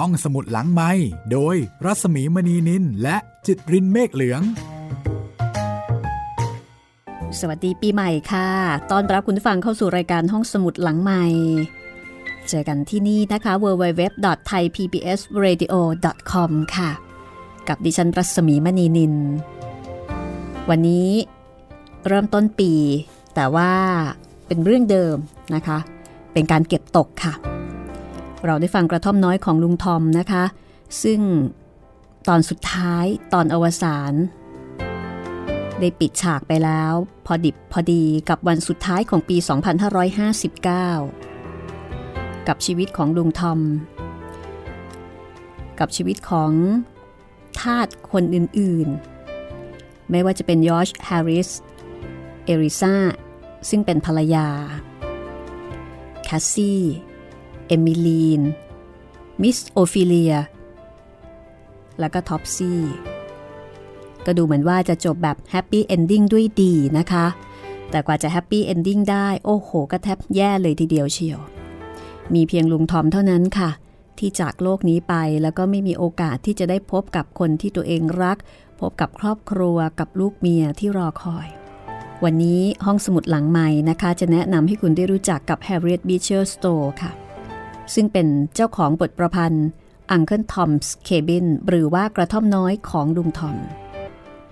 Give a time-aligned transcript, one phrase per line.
[0.00, 0.90] ห้องสมุดหลังไม้
[1.32, 4.42] โดยรัสมีมณีนินและจิตรินเมฆเหลือง
[7.38, 8.48] สวัสดีปีใหม่ค่ะ
[8.90, 11.24] ตอนรับคุณฟังเข้าสู่รายการห้องสมุดหลังใหม่
[12.48, 16.90] เจอกันที่นี่นะคะ www.thaipbsradio.com ค่ะ
[17.68, 19.14] กับดิฉันรัศมีมณีนิน
[20.70, 21.10] วันนี้
[22.06, 22.72] เริ่มต้นปี
[23.34, 23.72] แต่ว่า
[24.46, 25.16] เป็นเรื่องเดิม
[25.54, 25.78] นะคะ
[26.32, 27.34] เป็นการเก็บตกค่ะ
[28.46, 30.44] เราได้ฟังกระท่อมน้อยของลุงทอมนะคะ
[31.02, 31.20] ซึ่ง
[32.28, 34.12] ตอนสุดท้ายตอนอวสาน
[35.80, 36.92] ได้ปิดฉากไปแล้ว
[37.26, 39.36] พอดิบพอดีกับวันสุดท้ายของปี
[40.52, 43.60] 2559 กับชีวิตของลุงทอม
[45.78, 46.52] กับชีวิตของ
[47.60, 51.48] ทาสคนอื่นๆ ไม่ว่าจะเป็นยอร์ชแฮร์ริส
[52.44, 52.94] เอไลซา
[53.68, 54.48] ซึ่งเป็นภรรยา
[56.24, 56.80] แคสซี่
[57.70, 58.42] เอมิลีน
[59.42, 60.34] มิสโอฟิเลีย
[62.00, 62.82] แล้วก็ท็อปซี่
[64.26, 67.26] ก็ดูเหมือนว่าจะจบแบบ happy ending ด้วยดีนะคะ
[67.90, 71.38] แต่กว่าจะ happy ending ได้ โอ้โห ก็แทบแย่เลยทีเดียวเชียว
[72.34, 73.70] มีเพียงลุงทอมเท่านั้นค่ะ
[74.18, 78.38] ที่จากโลกนี้ไปแล้วก็ไม่มีโอกาสที่จะได้พบกับคนที่ตัวเองรัก
[78.80, 81.48] พบกับครอบครัวกับลูกเมียที่รอคอย
[82.24, 87.12] วันนี้ห้องสมุดหลังใหม่นะคะ จะแนะนำให้คุณได้รู้จักกับ Harriet Beecher Stowe ค่ะ
[87.94, 89.66] ซึ่งเป็นเจ้าของบทประพันธ์
[90.14, 93.56] Uncle Tom's Cabin หรือว่ากระท่อมน้อยของลุงทอม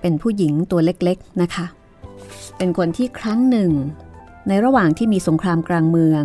[0.01, 1.67] เป็นผู้หญิงตัวเล็กๆนะคะ
[2.57, 3.73] เป็นคนที่ครั้งหนึ่ง
[4.49, 6.25] ในระหว่างที่มีสงครามกลางเมือง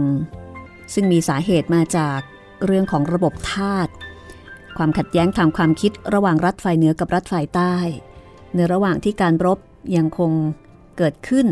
[0.93, 2.19] ซึ่งมีสาเหตุมาจาก
[2.65, 3.87] เรื่องของระบบทาส
[4.77, 7.75] ความขัดแย้งทางความคิดระหว่างรัฐฝ่ายเหนือกับรัฐฝ่ายใต้
[8.55, 9.59] ในระหว่างที่การรบ
[9.95, 10.31] ยังคง
[10.97, 11.47] เกิดขึ้น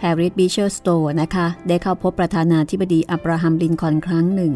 [0.00, 0.88] แฮร์เรียตบีเชอร์สโตว์
[1.22, 4.52] นะคะ ได้เข้าพบประธานาธิบดีอับราฮัมลินคอล์นครั้งหนึ่ง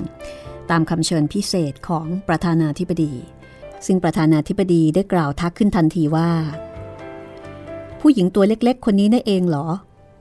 [0.70, 3.12] ตามคำเชิญพิเศษของประธานาธิบดี
[3.86, 6.30] ซึ่งประธานาธิบดีได้กล่าวทักขึ้นทันทีว่า
[8.00, 9.66] ผู้หญิงตัวเล็กๆ คนนี้นั่นเองเหรอ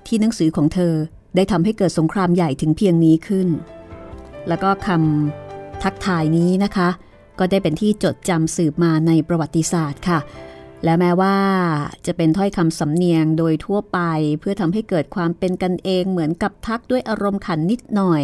[0.08, 0.94] ที่หนังสือของเธอ
[1.36, 3.48] ได้ทำให้เกิดสงครามใหญ่ถึงเพียงนี้ขึ้น
[4.48, 6.90] แล้วก็คำทักทายนี้นะคะ
[7.40, 10.20] ก็ได้เป็นที่จดจำสืบมาในประวัติศาสตร์ค่ะ
[10.84, 11.36] และแม้ว่า
[12.06, 14.00] จะเป็นถ้อยคำสำเนียงโดยทั่วไป
[14.40, 18.24] เพื่อทำให้เกิดความเป็นกันเองเหมือนกับทักด้วยอารมณ์ขันนิดหน่อย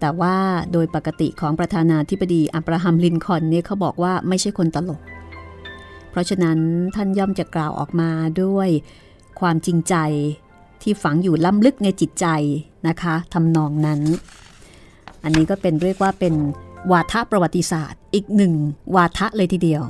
[0.00, 0.36] แต่ว่า
[0.72, 5.00] โดยปกติของประธานาธิบดีอับราฮัมลินคอนเนี่ยเขาบอกว่าไม่ใช่คนตลก
[6.10, 6.58] เพราะฉะนั้น
[6.94, 8.10] ท่านย่อมจะกล่าวออกมา
[8.42, 8.68] ด้วย
[9.40, 9.94] ความจริงใจ
[10.82, 12.26] ที่ฝังอยู่ล้ำลึกในจิตใจ
[12.88, 14.00] นะคะทำนองนั้น
[15.24, 16.34] อันนี้ก็เป็นเรียกว่าเป็น
[16.92, 18.52] วาทะประวัติศาสตร์ อีกหนึ่ง
[18.96, 19.82] วาทะเลยทีเดียว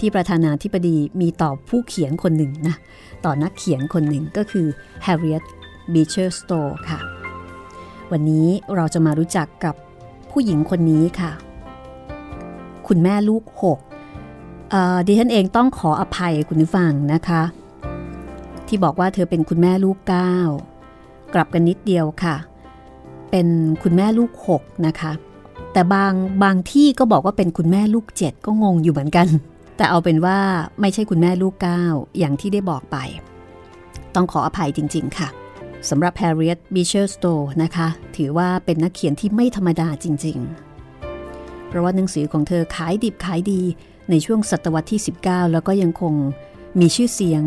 [0.00, 2.76] ที่ประธานาธิบดีมีต่อผู้เขียนคนหนึ่งนะ
[3.24, 4.66] ต่อนักเขียนคนหนึ่งก็คือ
[5.06, 5.44] Harriet
[5.92, 6.98] Beecher Stowe ค่ะ
[8.10, 9.74] วันนี้เราจะมารู้จักกับ
[10.30, 11.32] ผู้หญิงคนนี้ค่ะ
[12.88, 13.78] คุณแม่ลูกหก
[15.06, 17.42] ดิฉันเองต้องขออภัยคุณผู้ฟังนะคะ
[18.66, 20.34] ที่บอกว่าเธอเป็นคุณแม่ลูกเก้า
[21.34, 22.36] กลับกันนิดเดียวค่ะ
[23.30, 23.46] เป็น
[23.82, 25.12] คุณแม่ลูกหกนะคะ
[25.72, 29.28] แต่บางบางที่ก็บอกว่าเป็นคุณแม่ลูกเจ็ดก็งงอยู่เหมือนกัน
[29.78, 30.38] แต่เอาเป็นว่า
[30.80, 31.82] ไม่ใช่คุณแม่ลูกก้า
[32.18, 32.96] อย่างที่ได้บอกไป
[34.14, 35.28] ต้องขออภัยจริง ๆ ค่ะ
[35.88, 40.38] สำหรับ Harriet Beecher Stowe นะคะ ถือว่าเป็นนักเขียนที่ไม่ธรรมดาจริง
[41.02, 43.62] ๆ เพราะว่าหนังสือของเธอขายดิบขายดี
[44.10, 46.14] ในช่วงศตวรรษที่ 19 แล้วก็ยังคง
[46.80, 47.42] มีชื่อเสียง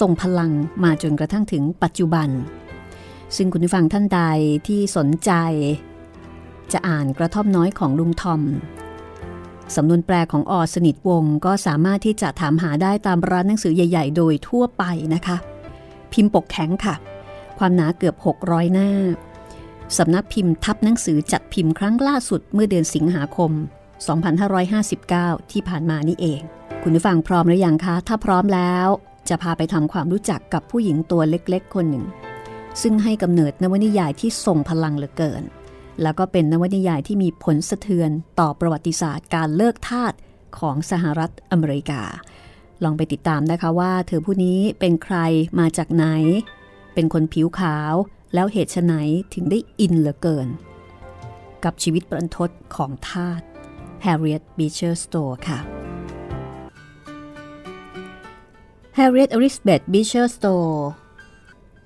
[0.00, 0.52] ทรงพลัง
[0.84, 2.28] มาจนกระทั่งถึงปัจจุบัน
[3.36, 4.20] ซึ่งคุณผู้ฟังท่านใด
[4.66, 5.32] ที่สนใจ
[6.72, 8.42] จะอ่านกระท่อมน้อยของลุงทอม
[9.76, 14.84] สำนวนแปลของออสนิทวงก็สามารถที่จะถามหาได้ตามร้านหนังสือใหญ่ ๆ โดยทั่วไป
[15.14, 15.36] นะคะ
[16.12, 16.94] พิมพ์ปกแข็งค่ะ
[17.58, 18.90] ความหนาเกือบ 600 หน้า
[19.98, 23.50] สำนักพิมพ์ทับหนังสือจัดพิมพ์ครั้งล่าสุดเมื่อเดือนสิงหาคม
[24.70, 26.40] 2559 ที่ผ่านมานี่เอง
[26.82, 28.88] คุณผู้ฟังพร้อมหรือยังคะ ถ้าพร้อมแล้ว
[29.28, 32.04] จะพาไปทำความรู้จักกับผู้หญิงตัวเล็กๆ คนหนึ่ง
[32.82, 35.42] ซึ่งให้กำเนิดนวนิยายที่ทรงพลังเหลือเกิน
[36.02, 40.12] แล้วก็เป็นนวนิยายที่มีผลสะเทือนต่อประวัติศาสตร์การเลิกทาส
[40.58, 42.02] ของสหรัฐอเมริกา
[42.84, 45.16] ลองไปติดตามนะคะว่าเธอผู้นี้เป็นใคร
[45.58, 46.04] มาจากไหน
[46.94, 47.94] เป็นคนผิวขาว
[48.34, 48.94] แล้วเหตุไน
[49.34, 50.48] ถึงได้อินเหลือเกิน
[51.64, 53.40] กับชีวิตปรันทดของทาส
[54.04, 55.58] Harriet Beecher Stowe ค่ะ
[58.98, 60.76] Harriet Elizabeth Beecher Stowe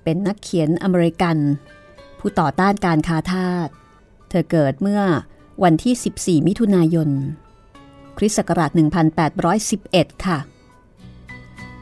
[0.03, 1.37] เป็นนักเขียนอเมริกัน
[2.19, 3.67] ผู้ต่อต้านการค้าทาส
[4.35, 5.01] เธอเกิดเมื่อ
[5.63, 7.09] วันที่ 14 มิถุนายน
[8.17, 8.71] คริสต์ศักราช
[9.67, 10.39] 1811 ค่ะ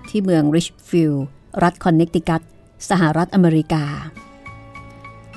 [0.09, 1.25] ที่เมืองลิชฟิลด์
[1.63, 2.41] รัฐคอนเนคติคัต
[2.89, 3.85] สหรัฐอเมริกา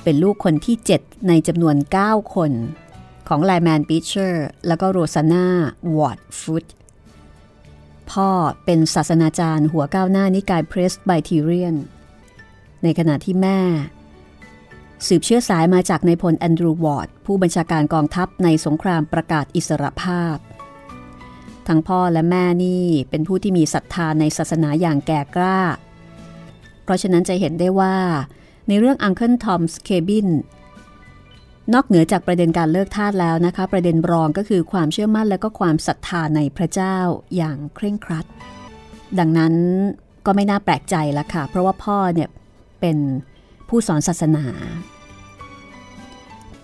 [0.03, 1.75] เป็นลูกคนที่ 7 ในจำนวน
[2.05, 2.51] 9 คน
[3.27, 5.47] ของไลแมนบีเชอร์แล้วก็โรซานา
[5.95, 6.65] วอร์ดฟุต
[8.11, 8.29] พ่อ
[8.65, 11.75] เป็นศาสนาจารย์หัวก้าวหน้านิกายเพรสไบทีเรียน
[12.83, 13.59] ในขณะที่แม่
[15.07, 20.37] สืบเชื้อสายมาจากนายพลแอนดรูวอร์ด ผู้บัญชาการกองทัพในสงครามประกาศอิสรภาพ
[21.67, 25.59] ทั้งพ่อและแม่นี่เป็นผู้ที่มีศรัทธาในศาสนาอย่างแก่กล้า
[26.83, 27.95] เพราะฉะนั้นจะเห็นได้ว่า
[28.67, 30.29] ในเรื่อง Uncle Tom's Cabin
[31.73, 36.97] นอกเหนือจากประเด็นการเลิกทาสแล้วนะคะ ประเด็นรองก็คือความเชื่อมั่นและก็ความศรัทธาในพระเจ้า
[37.35, 38.25] อย่างเคร่งครัด
[39.19, 39.53] ดังนั้น
[40.25, 42.29] ก็ไม่น่าแปลกใจละค่ะ เพราะว่าพ่อเนี่ย
[42.79, 42.97] เป็น
[43.69, 44.45] ผู้สอนศาสนา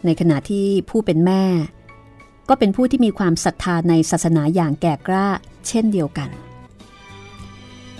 [0.05, 1.43] ในขณะที่ผู้เป็นแม่
[2.49, 5.27] ก็เป็นผู้ที่มีความศรัทธาในศาสนาอย่างแก่กล้า
[5.67, 6.29] เช่นเดียวกัน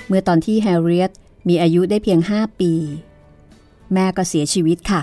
[0.07, 1.12] เมื่อตอนที่แฮร์ริเอต
[1.48, 2.71] มีอายุได้เพียง 5 ปี
[3.94, 5.01] แม่ก็เสียชีวิตค่ะ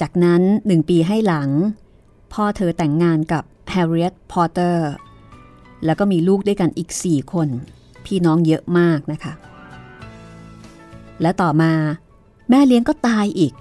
[0.00, 1.48] จากนั้นหนึ่งปีให้หลัง
[2.32, 4.90] พ่อเธอแต่งงานกับแฮร์ริเอตพอเตอร์
[5.84, 7.48] แล้วก็มีลูกด้วยกันอีก 4 คน
[8.04, 9.32] พี่น้องเยอะมากนะคะ
[11.20, 11.72] และต่อมา
[12.48, 13.54] แม่เลี้ยงก็ตายอีก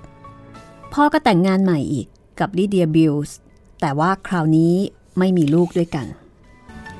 [0.93, 2.07] พ่อก็แต่งงานใหม่อีก
[2.39, 3.37] กับลิเดียบิลส์
[3.81, 4.73] แต่ว่าคราวนี้
[5.17, 6.07] ไม่มีลูกด้วยกัน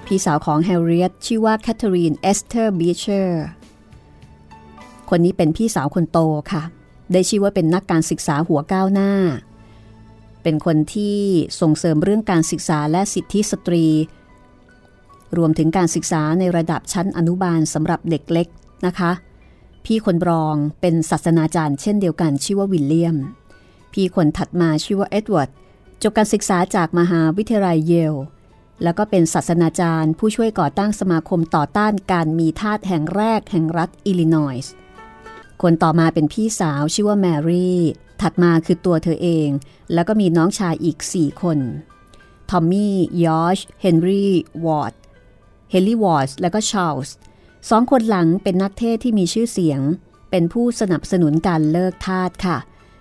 [0.06, 3.46] พี่สาวของแฮร์ริเอตชื่อว่าแคทเธอรีนเอสเธอร์บีเชอร์
[5.10, 6.20] คนนี้เป็นพี่สาวคนโต
[6.52, 6.64] ค่ะ
[7.12, 9.12] ได้ชื่อว่าเป็นนักการศึกษาหัวก้าวหน้า
[10.44, 11.18] เป็นคนที่
[11.62, 13.86] ส่งเสริมเรื่องการศึกษาและสิทธิสตรี
[15.38, 18.48] รวมถึงการศึกษาในระดับชั้นอนุบาลสำหรับเด็กเล็ก
[18.86, 19.12] นะคะ
[19.92, 23.18] พี่คนรองเป็นศาสนาจารย์เช่นเดียวกันชื่อว่าวิลเลียม
[23.94, 25.50] พี่คนถัดมาชื่อว่าเอ็ดเวิร์ด
[26.02, 28.16] จบการศึกษาจากมหาวิทยาลัยเยล
[28.84, 34.74] แล้วก็เป็นศาสนาจารย์ ผู้ช่วยก่อตั้งสมาคมต่อต้านการมีทาสแห่งแรกแห่งรัฐอิลลินอยส์
[35.62, 37.80] คนต่อมาเป็นพี่สาวชื่อว่าแมรี่
[38.22, 39.50] ถัดมาคือตัวเธอเอง
[39.94, 41.60] แล้วก็มีน้องชายอีก 4 คน
[42.50, 42.96] ทอมมี่
[43.26, 44.32] ยอร์ช เฮนรี่
[44.66, 44.94] วอร์ด
[45.72, 47.16] เฮนรี่ วอร์ด แล้วก็ชาลส์
[47.70, 49.82] สองคนหลังเป็นนักเทศน์ที่มีชื่อเสียง
[50.32, 52.58] เป็นผู้สนับสนุนการเลิกทาสค่ะ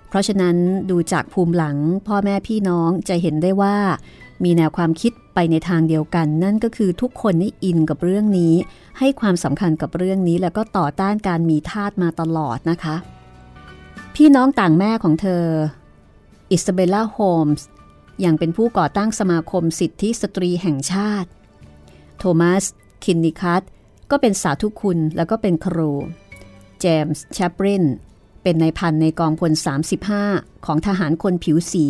[0.08, 0.56] เพราะฉะนั้น
[0.90, 1.76] ดูจากภูมิหลัง
[2.06, 3.76] พ่อแม่พี่น้องจะเห็นได้ว่า
[4.44, 8.54] มีแนวความคิดไปในทางเดียวกัน นั่นก็คือทุกคนนี่อินกับเรื่องนี้
[8.98, 12.96] ให้ความสำคัญกับเรื่องนี้ แล้วก็ต่อต้านการมีทาสมาตลอดนะคะ
[14.14, 15.44] พี่น้องต่างแม่ของเธอ
[16.50, 17.66] อิสเบลล่าโฮมส์
[18.24, 21.28] ยังเป็นผู้ก่อตั้งสมาคมสิทธิสตรีแห่งชาติ
[22.18, 22.64] โทมัส
[23.04, 23.62] คินนิคัต
[24.10, 25.92] ก็เป็นสาธุคุณแล้วก็เป็นครู
[26.80, 27.84] เจมส์แชปริน
[28.42, 29.52] เป็นนายพันในกองพล
[30.08, 31.86] 35 ของทหารคนผิวสี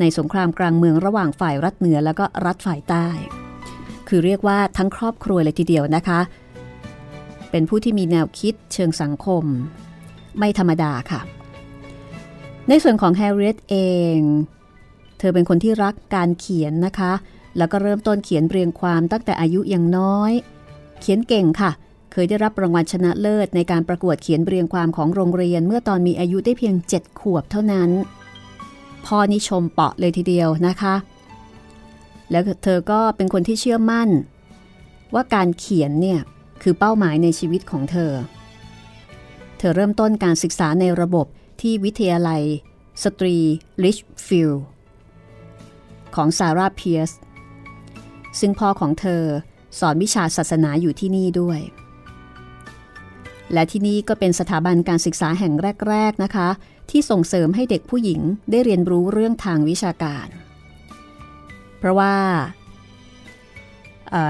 [0.00, 3.08] ในสงครามกลางเมืองระหว่างฝ่ายรัฐเหนือแล้วก็รัฐฝ่ายใต้
[4.08, 6.20] คือเรียกว่าทั้งครอบครัวเลยทีเดียวนะคะ
[7.50, 9.44] เป็นผู้ที่มีแนวคิดเชิงสังคม
[10.38, 11.20] ไม่ธรรมดาค่ะ
[12.68, 13.76] ในส่วนของแฮร์ริเอตเอ
[14.16, 14.18] ง
[15.18, 17.12] เธอเป็นคนที่รักการเขียนนะคะ
[17.58, 20.32] แล้วก็เริ่มต้นเขียนเรียงความตั้งแต่อายุยังน้อย
[21.00, 21.70] เขียนเก่งค่ะ
[22.12, 27.90] เคยได้รับรางวัลชนะเลิศในการประกวดเขียนเรียงความของโรงเรียนเมื่อตอนมีอายุได้เพียง 7 ขวบเท่านั้น
[29.06, 30.94] พ่อนิชมเปาะเลยทีเดียวนะคะ
[32.30, 34.08] แล้วเธอก็เป็นคนที่เชื่อมั่น
[35.14, 36.20] ว่าการเขียนเนี่ย
[36.62, 38.12] คือเป้าหมายในชีวิตของเธอ
[39.58, 41.26] เธอเริ่มต้นการศึกษาในระบบ
[41.60, 42.42] ที่วิทยาลัย
[43.02, 43.36] สตรี
[43.82, 43.96] ลิช
[44.26, 44.64] ฟิลด์
[46.14, 47.10] ของซาร่าเพียส
[48.40, 49.22] ซึ่งพ่อของเธอ
[49.78, 51.60] สอนวิชาศาสนาอยู่ที่นี่ด้วย
[53.52, 55.52] และที่นี่ก็เป็นสถาบันการศึกษาแห่ง
[55.88, 56.48] แรก ๆนะคะ
[56.90, 60.26] ที่ส่งเสริมให้เด็กผู้หญิงได้เรียนรู้เรื่องทางวิชาการ
[61.78, 62.14] เพราะว่า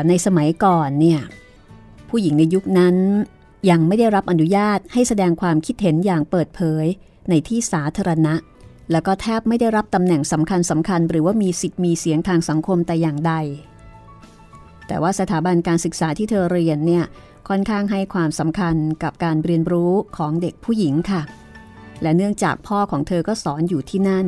[0.08, 1.20] ในสมัยก่อนเนี่ย
[2.10, 2.96] ผู้หญิงในยุคนั้น
[3.70, 6.86] ยังไม่ได้รับอนุญาตให้แสดงความคิดเห็นอย่างเปิดเผย
[7.28, 8.34] ในที่สาธารณะ
[8.92, 13.34] แล้วก็แทบไม่ได้รับตำแหน่งสำคัญสำคัญ หรือว่ามีสิทธิ์มีเสียงทางสังคมแต่อย่างใด
[14.86, 17.04] แต่ว่าสถาบันการศึกษาที่เธอเรียนเนี่ย
[17.48, 21.22] ค่อนข้างให้ความสำคัญกับการเรียนรู้ของเด็กผู้หญิงค่ะ
[22.02, 24.26] และเนื่องจากพ่อของเธอก็สอนอยู่ที่นั่น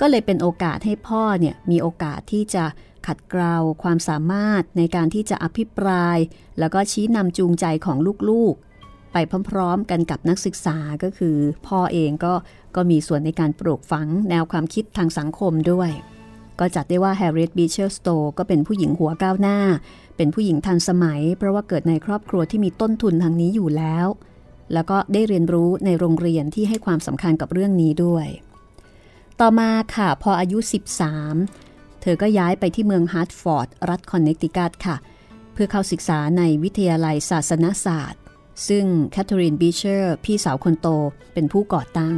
[0.00, 2.64] ก็เลยเป็นโอกาสให้พ่อเนี่ยมีโอกาสที่จะ
[3.06, 6.18] ขัดเกลาความสามารถในการที่จะอภิปราย
[6.58, 7.98] แล้วก็ชี้นำจูงใจของ
[8.28, 9.16] ลูกๆ ไป
[9.48, 11.36] พร้อมๆ กันกับนักศึกษาก็คือ
[11.66, 12.34] พ่อเองก็
[12.76, 15.90] ก็มีส่วนในการปลูกฝังแนวความคิดทางสังคมด้วย
[16.60, 18.08] ก็จัดได้ว่าแฮร์ริเอตบีเชอร์สโต
[18.38, 19.58] ก็เป็นผู้หญิงหัวก้าวหน้า
[20.16, 24.06] เป็นผู้หญิงทันสมัย เพราะว่าเกิดในครอบครัวที่มีต้นทุนทางนี้อยู่แล้ว
[24.72, 28.26] แล้วก็ได้เรียนรู้ในโรงเรียนที่ให้ความสำคัญกับเรื่องนี้ด้วย
[29.40, 30.58] ต่อมาค่ะพออายุ
[31.28, 34.96] 13 เธอก็ย้ายไปที่เมืองฮาร์ดฟอร์ด รัฐคอนเนตทิคัตค่ะ
[35.52, 38.22] เพื่อเข้าศึกษาในวิทยาลัยศาสนศาสตร์
[38.68, 40.88] ซึ่งแคทเธอรีนบีเชอร์พี่สาวคนโต
[41.34, 42.16] เป็นผู้ก่อตั้ง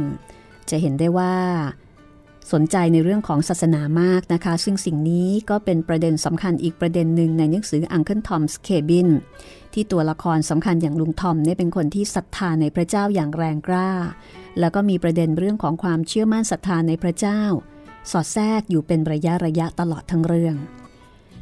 [0.69, 1.35] จะเห็นได้ว่า
[2.51, 9.09] สนใจในเรื่องของศาสนามากนะคะ ซึ่งสิ่งนี้ก็เป็นประเด็นสำคัญอีกประเด็นหนึ่งในหนังสือ Uncle Tom's Cabin
[9.73, 13.89] ที่ตัวละครสำคัญอย่างลุงทอมเนี่ยเป็นคนที่ศรัทธาในพระเจ้าอย่างแรงกล้า
[14.59, 17.41] แล้วก็มีประเด็นเรื่องของความเชื่อมั่นศรัทธาในพระเจ้า
[18.11, 20.55] สอดแทรกอยู่เป็นระยะระยะตลอดทั้งเรื่อง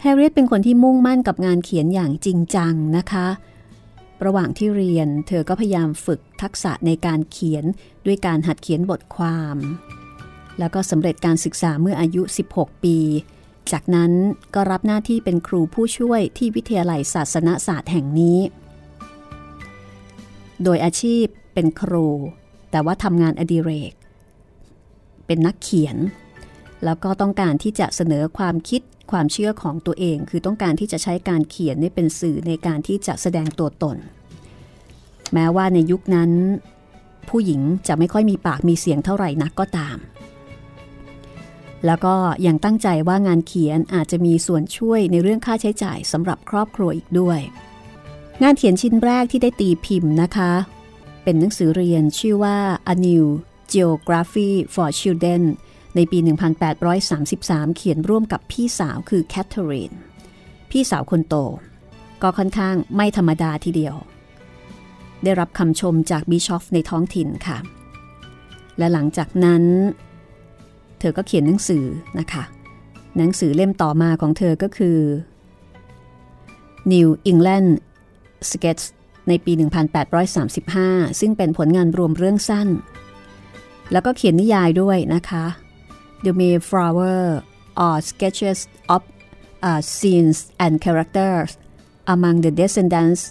[0.02, 3.28] แฮร์ริเอตเป็นคนที่มุ่งมั่นกับงานเขียนอย่างจริงจังนะคะ
[4.26, 7.66] ระหว่างที่เรียนเธอก็พยายามฝึกทักษะในการเขียน
[8.06, 9.58] ด้วยการหัดเขียนบทความ
[10.60, 12.22] แล้วก็สำเร็จการศึกษาเมื่ออายุ
[12.54, 12.98] 16 ปี
[13.72, 14.12] จากนั้น
[14.56, 18.40] ก็รับหน้าที่เป็นครูผู้ช่วยที่วิทยาลัยศาสนศาสตร์แห่งนี้
[20.64, 22.08] โดยอาชีพเป็นครู
[22.72, 23.94] แต่ว่าทำงานอดิเรก
[25.26, 25.98] เป็นนักเขียน
[26.86, 33.98] แล้วก็ต้องการที่จะเสนอความคิดความเชื่อของตัวเอง คือต้องการที่จะใช้การเขียนนี่เป็นสื่อในการที่จะแสดงตัวตน
[35.34, 36.32] แม้ว่าในยุคนั้น
[37.30, 39.98] ผู้หญิงจะไม่ค่อยมีปากมีเสียงเท่าไหร่นักก็ตาม
[41.86, 42.16] แล้วก็
[42.48, 47.40] ยังตั้งใจว่างานเขียนอาจจะมีส่วนช่วยในเรื่องค่าใช้จ่ายสำหรับครอบครัวอีกด้วย
[48.44, 50.52] งานเขียนชิ้นแรกที่ได้ตีพิมพ์นะคะ
[51.24, 52.58] เป็นหนังสือเรียนชื่อว่า
[52.94, 53.26] A New
[53.74, 55.44] Geography for Children
[55.96, 56.20] ในปี
[56.98, 59.94] 1833 เขียนร่วมกับพี่สาวคือแคทเธอรีน
[60.72, 61.36] พี่สาวคนโต
[62.22, 63.96] ก็ค่อนข้างไม่ธรรมดาทีเดียว
[65.24, 67.58] ได้รับคำชมจากบิชอฟในท้องถิ่นค่ะ
[68.78, 69.64] และหลังจากนั้น
[71.00, 71.86] เธอก็เขียนหนังสือ
[72.20, 72.44] นะคะ
[73.18, 75.00] หนังสือเล่มต่อมาของเธอก็คือ
[76.94, 77.70] New England
[78.50, 78.84] Sketch
[79.28, 79.52] ในปี
[80.36, 82.68] 1835 ซึ่งเป็นผลงานรวมเรื่องสั้น
[83.92, 85.46] แล้วก็เขียนนิยายด้วยนะคะ
[86.26, 87.22] The Mayflower
[87.86, 88.60] are sketches
[88.96, 89.02] of
[89.70, 91.52] uh, scenes and characters
[92.14, 93.22] among the descendants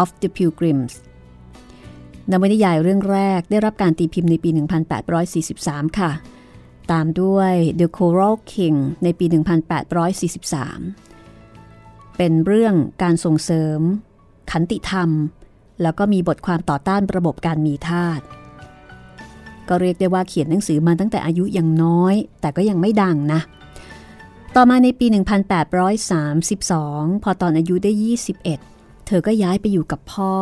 [0.00, 0.94] of the Pilgrims
[2.30, 4.50] นวนิยายเรื่องแรกได้รับการตีพิมพ์ในปี
[5.24, 6.10] 1843 ค่ะ
[6.92, 9.36] ตามด้วย The Coral King ในปี 1843
[12.16, 13.80] เป็นเรื่องการส่งเสริม
[14.50, 15.10] ขันติธรรม
[15.82, 18.20] แล้วก็มีบทความต่อต้านระบบการมีทาส
[19.68, 23.40] ก็เรียกได้ว่าเขียนหนังสือมาตั้งแต่อายุยังน้อย แต่ก็ยังไม่ดังนะ
[24.56, 25.06] ต่อมาในปี
[25.90, 28.69] 1832 พอตอนอายุได้ 21
[29.12, 30.34] เธอก็ย้ายไปอยู่กับพ่อ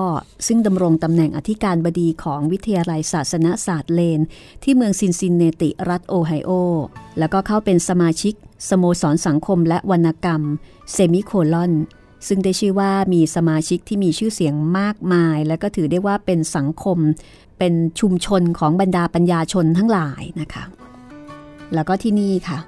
[0.47, 4.21] ซึ่งดำรงตำแหน่งอธิการบดีของวิทยาลัยศาสนศาสตร์เลน
[4.63, 6.51] ที่เมืองซินซินเนติรัฐโอไฮโอ
[7.19, 8.35] แล้วก็เข้าเป็นสมาชิก
[8.69, 10.43] สโมสรสังคมและวรรณกรรม
[10.93, 11.73] เซมิโคลอน
[12.29, 16.99] ซึ่งได้ชื่อว่ามีสมาชิกที่มีชื่อเสียงมากมาย และก็ถือได้ว่าเป็นสังคม
[17.59, 20.65] เป็นชุมชนของบรรดาปัญญาชนทั้งหลายนะคะ
[21.75, 22.59] แล้วก็ที่นี่ค่ะ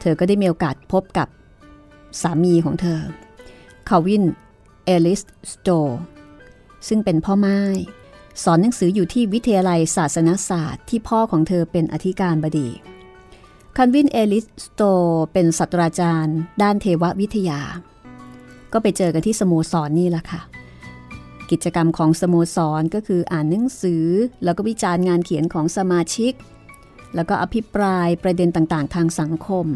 [0.00, 1.28] เธอก็ได้มีโอกาสพบกับ
[2.22, 3.00] สามีของเธอ
[3.90, 4.24] คาวิน
[4.84, 5.68] เอลิสสโต
[6.88, 7.60] ซึ่งเป็นพ่อม่าย
[8.42, 12.68] สอนหนังสืออยู่ที่วิทยาลัยศาสนศาสตร์ที่พ่อของเธอเป็นอธิการบดี
[13.76, 14.82] คาวินเอลิสสโต
[15.32, 17.60] เป็นศาสตราจารย์ ด้านเทววิทยา
[18.72, 20.40] ก็ไปเจอกันที่สโมสรนนี่แหละค่ะ
[21.50, 24.06] กิจกรรมของสโมสรก็คืออ่านหนังสือ
[24.44, 26.32] แล้วก็วิจารณ์งานเขียนของสมาชิก
[27.14, 29.66] แล้วก็อภิปรายประเด็นต่างๆ ทางสังคม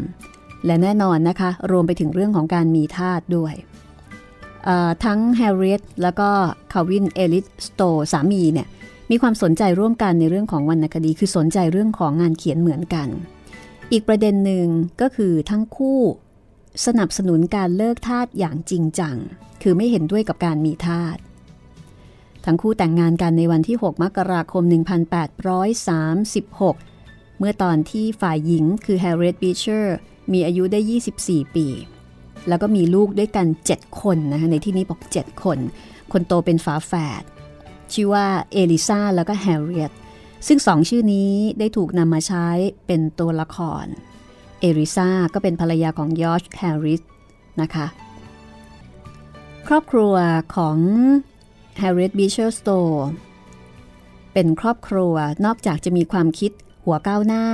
[0.65, 3.55] และแน่นอนนะคะ รวมไปถึงเรื่องของการมีทาสด้วย
[5.05, 6.29] ทั้งแฮร์ริเอตแล้วก็
[6.73, 7.81] คาวินเอลิสสโต
[8.11, 8.67] สามีเนี่ย
[9.11, 13.07] มีความสนใจร่วมกันในเรื่องของวรรณคดี คือสนใจเรื่องของงานเขียนเหมือนกัน
[13.91, 14.67] อีกประเด็นหนึ่ง
[15.01, 15.99] ก็คือทั้งคู่
[16.85, 19.15] สนับสนุนการเลิกทาสอย่างจริงจัง
[19.61, 21.17] คือไม่เห็นด้วยกับการมีทาส
[22.45, 24.63] ทั้งคู่แต่งงานกันในวันที่ 6 มกราคม
[26.21, 29.97] 1836 เมื่อตอนที่ฝ่ายหญิงคือแฮร์ริเอตบีเชอร์
[30.33, 30.79] มีอายุได้
[31.17, 31.67] 24 ปี
[32.47, 35.57] แล้วก็มีลูกด้วยกัน 7 คนนะคะในที่นี้บอก 7 คน
[36.11, 37.23] คนโตเป็นฝาแฝด
[37.93, 39.91] ชื่อว่าเอลิซาแล้วก็แฮร์ริเอต
[40.47, 42.47] ซึ่งสองชื่อนี้ได้ถูกนำมาใช้
[42.87, 43.85] เป็นตัวละคร
[44.61, 47.01] เอลิซาก็เป็นภรรยาของยอร์ชแฮร์ริส
[47.61, 47.87] นะคะ
[49.67, 50.15] ครอบครัว
[50.55, 50.77] ของ
[51.81, 52.97] Harriet Beecher Stowe
[54.33, 55.13] เป็นครอบครัว
[55.45, 56.51] นอกจากจะมีความคิด
[56.85, 57.45] หัวก้าวหน้า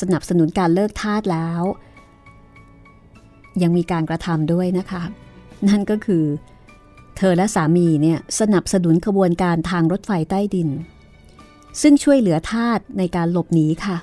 [0.00, 1.62] สนับสนุนการเลิกทาสแล้ว
[3.62, 5.02] ยังมีการกระทำด้วยนะคะ
[5.68, 6.24] นั่นก็คือ
[7.16, 10.68] เธอและสามีเนี่ยสนับสนุนขบวนการทางรถไฟใต้ดิน
[11.82, 13.96] ซึ่งช่วยเหลือทาสในการหลบหนีค่ะ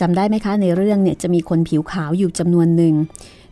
[0.00, 2.94] จำได้ไหมคะในเรื่องเนี่ยจะมีคนผิวขาวอยู่จำนวนหนึ่ง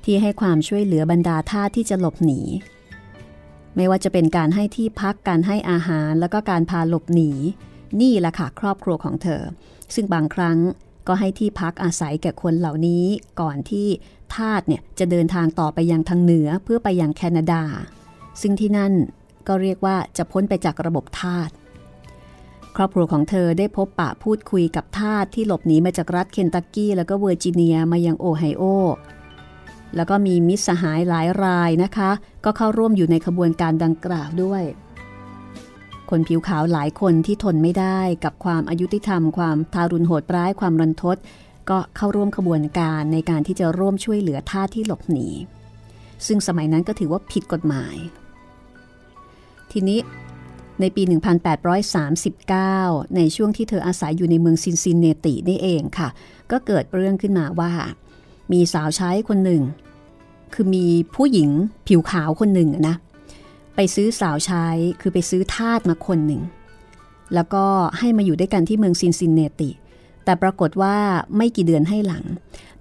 [0.05, 2.41] ที่ให้ความช่วยเหลือบรรดาทาสที่จะหลบหนี
[3.77, 7.31] ไม่ว่าจะเป็นการให้ที่พักการให้อาหารแล้วก็การพาหลบหนี
[8.01, 9.43] นี่แหละค่ะครอบครัวของเธอ
[9.95, 10.59] ซึ่งบางครั้ง
[11.09, 13.05] ก็ให้ที่พักอาศัยแก่คนเหล่านี้
[13.41, 13.89] ก่อนที่
[14.37, 17.63] ทาสเนี่ยจะเดินทางต่อไปยังทางเหนือเพื่อไปยังแคนาดา
[18.41, 18.93] ซึ่งที่นั่น
[19.49, 21.51] ก็เรียกว่าจะพ้นไปจากระบบทาส
[22.77, 28.63] ครอบครัวของเธอได้พบปะพูดคุยกับทาสที่หลบหนีมาจากรัฐเคนตักกี้แล้วก็เวอร์จิเนียมายังโอไฮโอ
[29.97, 32.11] แล้วก็มีมิตรสหายหลายรายนะคะ
[32.45, 34.63] ก็เข้าร่วมอยู่ในขบวนการดังกล่าวด้วย
[36.11, 41.17] คนผิวขาวหลายคนที่ทนไม่ได้กับความอยุติธรรม ความทารุณโหดร้ายความรันทด
[41.71, 45.29] ก็เข้าร่วมขบวนการในการที่จะร่วมช่วยเหลือทาสที่หลบหนี
[46.27, 47.97] ซึ่งสมัยนั้นก็ถือว่าผิดกฎหมาย
[49.73, 50.01] ทีนี้
[50.81, 51.03] ในปี
[51.89, 56.09] 1839 ในช่วงที่เธออาศัยอยู่ในเมืองซินซินเนตินี่เองค่ะ
[56.51, 57.73] ก็เกิดเรื่องขึ้นมาว่า
[58.53, 59.63] มีสาวใช้คนหนึ่ง
[60.55, 61.51] คือมีผู้หญิง
[61.89, 62.97] ผิวขาวคนหนึ่งนะ
[63.77, 64.67] ไปซื้อสาวใช้
[65.01, 66.43] คือไปซื้อทาสมาคนหนึ่ง
[67.35, 67.65] แล้วก็
[67.99, 69.71] ให้มาอยู่ด้วยกันที่เมืองซินซินเนติ
[70.29, 70.97] แต่ปรากฏว่า
[71.37, 72.25] ไม่กี่เดือนให้หลัง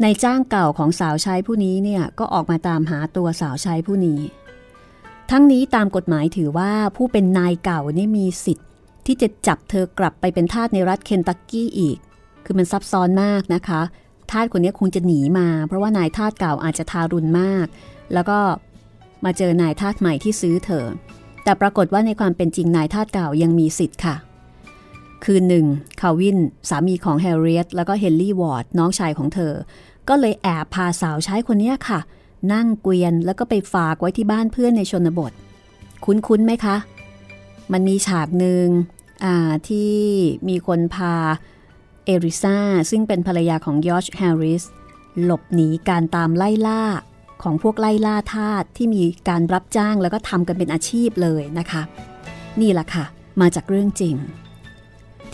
[0.01, 4.19] นายจ้างเก่าของสาวใช้ผู้นี้เนี่ยก็ออกมาตามหาตัวสาวใช้ผู้นี้
[5.31, 8.67] ทั้งนี้ตามกฎหมายถือว่าผู้เป็นนายเก่านี่มีสิทธิ์
[9.05, 11.97] ที่จะจับเธอกลับไปเป็นทาสในรัฐเคนตักกี้อีก
[12.45, 13.81] คือมันซับซ้อนมากนะคะ
[14.31, 17.65] ทาสคนนี้คงจะหนีมา เพราะว่านายทาสเก่าอาจจะทารุณมาก
[18.13, 18.39] แล้วก็
[19.25, 20.85] มาเจอนายทาสใหม่ที่ซื้อเธอ
[21.43, 24.15] แต่ปรากฏว่าในความเป็นจริงนายทาสเก่ายังมีสิทธิ์ค่ะ
[25.25, 25.65] คืนหนึ่ง
[26.01, 26.37] คาลวิน
[26.69, 29.53] สามีของแฮร์ริเอตแล้วก็เฮนรี่วอร์ดน้องชายของเธอ
[30.09, 31.99] ก็เลยแอบพาสาวใช้คนนี้ค่ะ
[32.53, 35.31] นั่งเกวียนแล้วก็ไปฝากไว้ที่บ้านเพื่อนในชนบท
[36.05, 36.77] คุ้นๆไหมคะ
[37.71, 38.67] มันมีฉากหนึ่ง
[39.67, 39.93] ที่
[40.49, 41.13] มีคนพา
[42.05, 42.57] เอริซา
[42.89, 44.63] ซึ่งเป็นภรรยาของยอร์จแฮร์ริส
[45.23, 46.83] หลบหนีการตามไล่ล่า
[47.43, 51.81] ของพวกไล่ล่าทาสที่มีการรับจ้างแล้วก็ทำกันเป็นอาชีพเลยนะคะ
[52.61, 53.05] นี่แหละค่ะ
[53.41, 54.15] มาจากเรื่องจริง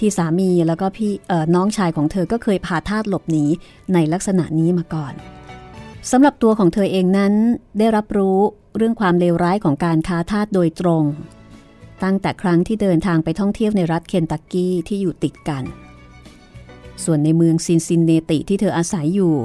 [0.03, 1.11] ที่สามีแล้วก็พี่
[1.55, 3.45] น้องชายของเธอก็เคยพาทาสหลบหนี
[3.93, 5.13] ในลักษณะนี้มาก่อน
[6.11, 7.33] สำหรับตัวของเธอเองนั้น
[7.79, 8.39] ได้รับรู้
[8.77, 11.03] เรื่องความเลวร้ายของการค้าทาสโดยตรง
[12.03, 15.63] ตั้งแต่ครั้งที่เดินทางไปท่องเที่ยวในรัฐเคนตักกี้ที่อยู่ติดกัน
[17.03, 19.35] ส่วนในเมืองซินซินเนติที่เธออาศัยอยู่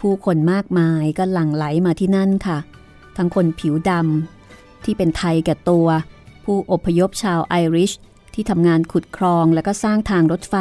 [0.00, 2.58] ผู้คนมากมายก็หลั่งไหลมาที่นั่นค่ะ
[3.16, 5.86] ทั้งคนผิวดำที่เป็นไทยแก่ตัว
[6.44, 7.92] ผู้อพยพชาวไอริช
[8.34, 10.56] ที่ทำงานขุดคลองแล้วก็สร้างทางรถไฟ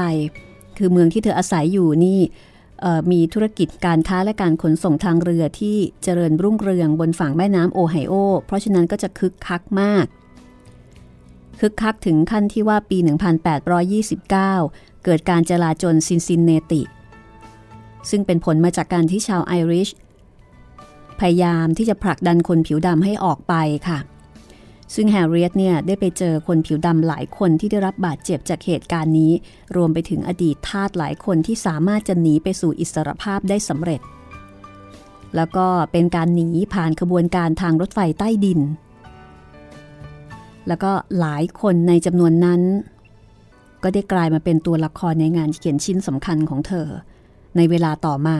[0.77, 2.19] คือเมืองที่เธออาศัยอยู่นี่
[3.11, 8.13] มีธุรกิจการค้าและการขนส่งทางเรือที่เจริญรุ่งเรืองบนฝั่งแม่น้ำโอไฮโอ
[8.45, 10.05] เพราะฉะนั้นก็จะคึกคักมาก
[11.59, 12.97] คึกคักถึงขั้นที่ว่าปี
[13.81, 16.81] 1829 เกิดการจลาจลซินซินเนติ
[18.09, 19.89] ซึ่งเป็นผลมาจากการที่ชาวไอริช
[21.19, 23.53] พยายามที่จะผลักดันคนผิวดำให้ออกไป
[23.87, 23.99] ค่ะ
[24.95, 29.31] ซึ่งแฮร์เริเอตเนี่ยได้ไปเจอคนผิวดำหลายคนที่ได้รับบาดเจ็บจากเหตุการณ์นี้
[29.75, 34.01] รวมไปถึงอดีตทาสหลายคนที่สามารถจะหนีไปสู่อิสรภาพได้สำเร็จ
[35.35, 38.59] แล้วก็เป็นการหนีผ่านขบวนการทางรถไฟใต้ดิน
[40.67, 42.61] แล้วก็หลายคนในจำนวนนั้น
[43.83, 46.87] ก็ได้กลายมาเป็นตัวละครในงานเขียนชิ้นสำคัญของเธอ
[47.57, 48.37] ในเวลาต่อมา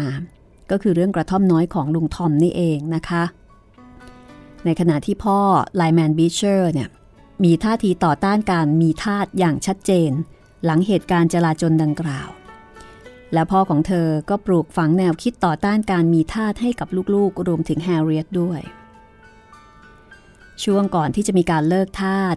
[0.71, 3.23] ก็คือเรื่องกระท่อมน้อยของลุงทอมนี่เองนะคะ
[4.65, 5.39] ในขณะที่พ่อ
[5.76, 6.89] ไลแมนบิชเชอร์เนี่ย
[7.43, 10.12] มีท่าทีต่อต้านการมีทาสอย่างชัดเจน
[10.65, 12.30] หลังเหตุการณ์จลาจลดังกล่าว
[13.34, 18.62] และพ่อของเธอก็ปลูกฝังแนวคิดต่อต้านการมีทาสให้กับลูกๆ รวมถึงแฮร์ริเอตด้วย
[20.63, 22.36] ช่วงก่อนที่จะมีการเลิกทาส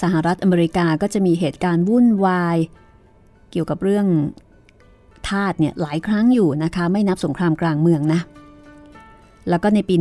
[0.00, 2.56] สหรัฐอเมริกาก็จะมีเหตุการณ์วุ่นวาย
[3.50, 4.06] เกี่ยวกับเรื่อง
[5.28, 8.20] ทาสเนี่ยหลายครั้งอยู่นะคะ ไม่นับสงครามกลางเมืองนะ
[9.48, 9.94] แล้วก็ในปี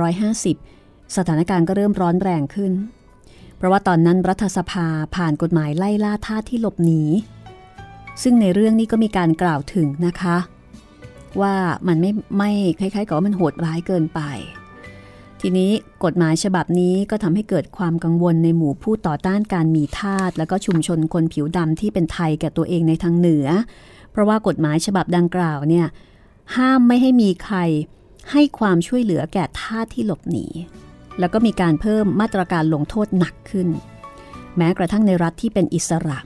[0.00, 0.79] 1850
[1.16, 2.72] สถานการณ์ก็เริ่มร้อนแรงขึ้น
[3.56, 7.02] เพราะว่าตอนนั้นรัฐสภาผ่านกฎหมายไล่ล่าทาสที่หลบหนี
[8.22, 10.36] ซึ่งในเรื่องนี้ก็มีการกล่าวถึงนะคะ
[11.40, 11.54] ว่า
[11.88, 14.20] มันไม่ไม่คล้ายๆกับว่ามันโหดร้ายเกินไป
[15.40, 15.70] ทีนี้
[16.04, 23.46] กฎหมายฉบับนี้ก็ทำให้เกิดความกังวลในหมู่ผู้ต่อต้านการมีทาสแล้วก็ชุมชนคนผิวดำที่เป็นไทยแก่ตัวเองในทางเหนือ
[24.10, 25.86] เพราะว่ากฎหมายฉบับดังกล่าวเนี่ย
[26.56, 27.56] ห้ามไม่ให้มีใคร
[28.32, 30.46] ให้ความช่วยเหลือแก่ทาสที่หลบหนี
[31.18, 33.68] แล้วก็มีการเพิ่มมาตรการลงโทษหนักขึ้น
[34.56, 36.18] แม้กระทั่งในรัฐที่เป็นอิสระ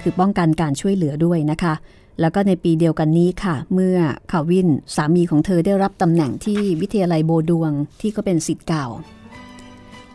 [0.00, 1.74] คือป้องกันการช่วยเหลือด้วยนะคะ
[2.20, 3.96] แล้วก็ในปีเดียวกันนี้ค่ะ เมื่อ
[4.30, 8.86] คาวินสามีของเธอได้รับตำแหน่งที่วิทยาลัยโบดวงที่ก็เป็นสิทธิ์เก่า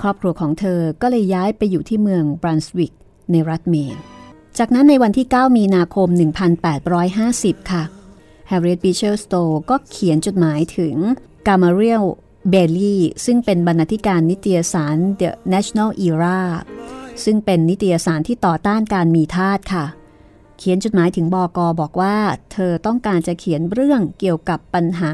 [0.01, 2.93] ครอบครัวของเธอก็เลยย้ายไปอยู่ที่เมืองบรันสวิก
[3.31, 3.95] ในรัฐเมน
[4.57, 6.07] จากนั้นในวันที่ 9 มีนาคม
[6.89, 7.83] 1850 ค่ะ
[8.49, 10.95] Harriet Beecher Stowe ก็เขียนจดหมายถึง
[11.47, 12.03] กามาเรียล
[12.49, 16.39] เบลลี่ซึ่งเป็นบรรณาธิการนิตยสาร The National Era
[17.23, 19.85] ซึ่งเป็นนิตยสารที่ต่อต้านการมีทาสค่ะ
[20.57, 22.15] เขียนจดหมายถึงบอกอบอกว่า
[22.51, 25.11] เธอต้องการจะเขียนเรื่องเกี่ยวกับปัญหา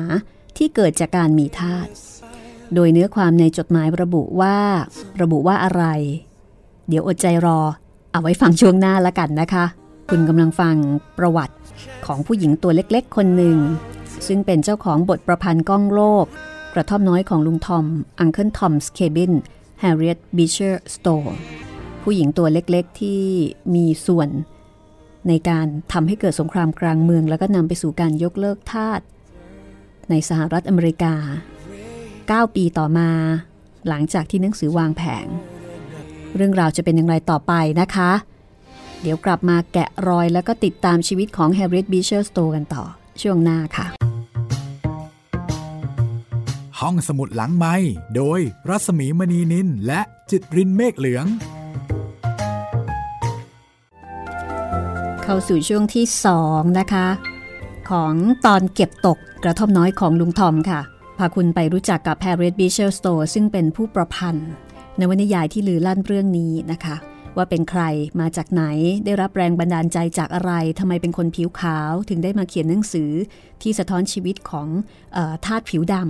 [0.57, 1.87] ที่เกิดจากการมีทาส
[2.73, 4.57] โดยเนื้อความในจดหมายระบุว่า
[5.21, 5.83] ระบุว่าอะไร
[6.87, 7.59] เดี๋ยวอดใจรอ
[8.11, 9.65] เอาไว้ฟังช่วงหน้าละกันนะคะ
[10.09, 10.75] คุณกำลังฟัง
[11.17, 11.55] ประวัติ
[12.05, 13.57] ของผู้หญิงตัวเล็กๆ คนหนึ่ง
[14.27, 16.25] ซึ่งเป็นเจ้าของบทประพันธ์ก้องโลก
[16.73, 17.85] กระท่อมน้อยของลุงทอม
[18.19, 19.33] Uncle Tom's Cabin
[19.81, 21.35] แฮร์ริเอตบีเชอร์สโตว์
[22.03, 23.21] ผู้หญิงตัวเล็กๆที่
[23.75, 24.29] มีส่วน
[25.27, 29.01] ในการทำให้เกิดสงครามกลางเมือง แล้วก็นำไปสู่การยกเลิกทาส
[30.09, 31.13] ในสหรัฐอเมริกา
[31.85, 33.09] 9 ปีต่อมา
[33.87, 35.25] หลังจากที่หนังสือวางแผง
[36.35, 38.11] เรื่องราวจะเป็นอย่างไรต่อไปนะคะ
[39.01, 42.83] เดี๋ยวกลับมาแกะรอยแล้วก็ติดตามชีวิตของ Harriet Beecher Stowe กันต่อ
[43.21, 44.00] ช่วงหน้าค่ะ
[46.85, 47.75] ห้องสมุดหลังไม้
[48.15, 48.39] โดย
[48.69, 51.25] รัสมีมณีนินและจิตรินเมฆเหลือง
[55.23, 56.05] เข้าสู่ช่วงที่
[56.43, 57.07] 2นะคะ
[57.89, 58.13] ของ
[58.45, 60.81] ตอนเก็บตกกระท่อมน้อยของลุงทอมค่ะ
[61.17, 64.49] พาคุณไปรู้จักกับ Harriet Beecher Stowe ซึ่งเป็นผู้ประพันธ์
[64.99, 66.95] นวนิยายที่ลือลั่นเรื่องนี้นะคะ
[67.35, 67.81] ว่าเป็นใคร
[68.19, 68.63] มาจากไหน
[69.05, 73.11] ได้รับแรงบันดาลใจจากอะไรทำไมเป็นคนผิวขาว ถึงได้มาเขียนหนังสือ
[73.61, 74.67] ที่สะท้อนชีวิตของ
[75.15, 76.05] ออทาสผิวดำ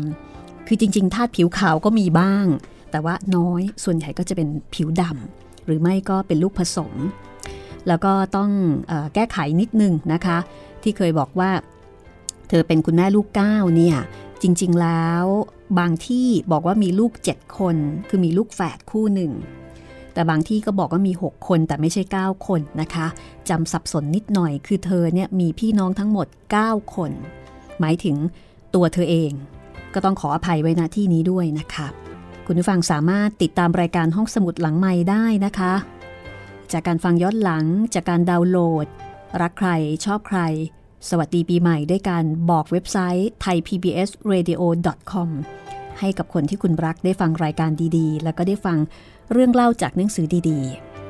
[0.74, 2.46] คือจริงๆทาสผิวขาวก็มีบ้าง
[2.92, 6.94] แต่ว่าน้อยส่วนใหญ่ก็จะเป็นผิวดำหรือไม่ก็เป็นลูกผสม
[7.88, 8.50] แล้วก็ต้อง
[8.92, 10.38] ออแก้ไขนิดนึงนะคะ
[10.84, 11.52] ที่เคยบอกว่า
[12.50, 13.98] เธอเป็นคุณแม่ลูกเก้าเนี่ย
[14.42, 15.26] จริงๆแล้ว
[15.80, 17.76] บางที่บอกว่ามีลูก 7 คน
[18.10, 19.32] คือมีลูกแฝดคู่หนึ่ง
[20.14, 23.08] แต่บางที่ก็บอกว่ามี 6 คนแต่ไม่ใช่ 9 คนนะคะ
[23.50, 26.28] จำสับสนนิดหน่อย คือเธอเนี่ยมีพี่น้องทั้งหมด
[26.62, 27.12] 9 คน
[27.80, 28.16] หมายถึง
[28.76, 29.34] ตัวเธอเอง
[29.94, 31.88] ก็ต้องขออภัยไว้ณที่นี้ด้วยนะคะ
[32.46, 35.74] คุณผู้ฟังสามารถติดตามรายการห้องสมุดหลังใหม่ได้นะคะ
[36.72, 38.88] จากการฟังย้อนหลังจากการดาวน์โหลด
[39.42, 39.70] รักใคร
[40.06, 40.40] ชอบใคร
[41.10, 45.30] สวัสดีปีใหม่ด้วยการบอกเว็บไซต์ thaipbsradio.com
[46.00, 48.78] ให้กับคนที่คุณรักได้ฟังรายการดีๆ แล้วก็ได้ฟัง
[49.32, 50.60] เรื่องเล่าจากหนังสือดี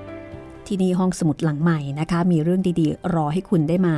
[0.09, 3.95] ๆ ที่นี่ห้องสมุดหลังใหม่นะคะ มีเรื่องดีๆ รอให้คุณได้มา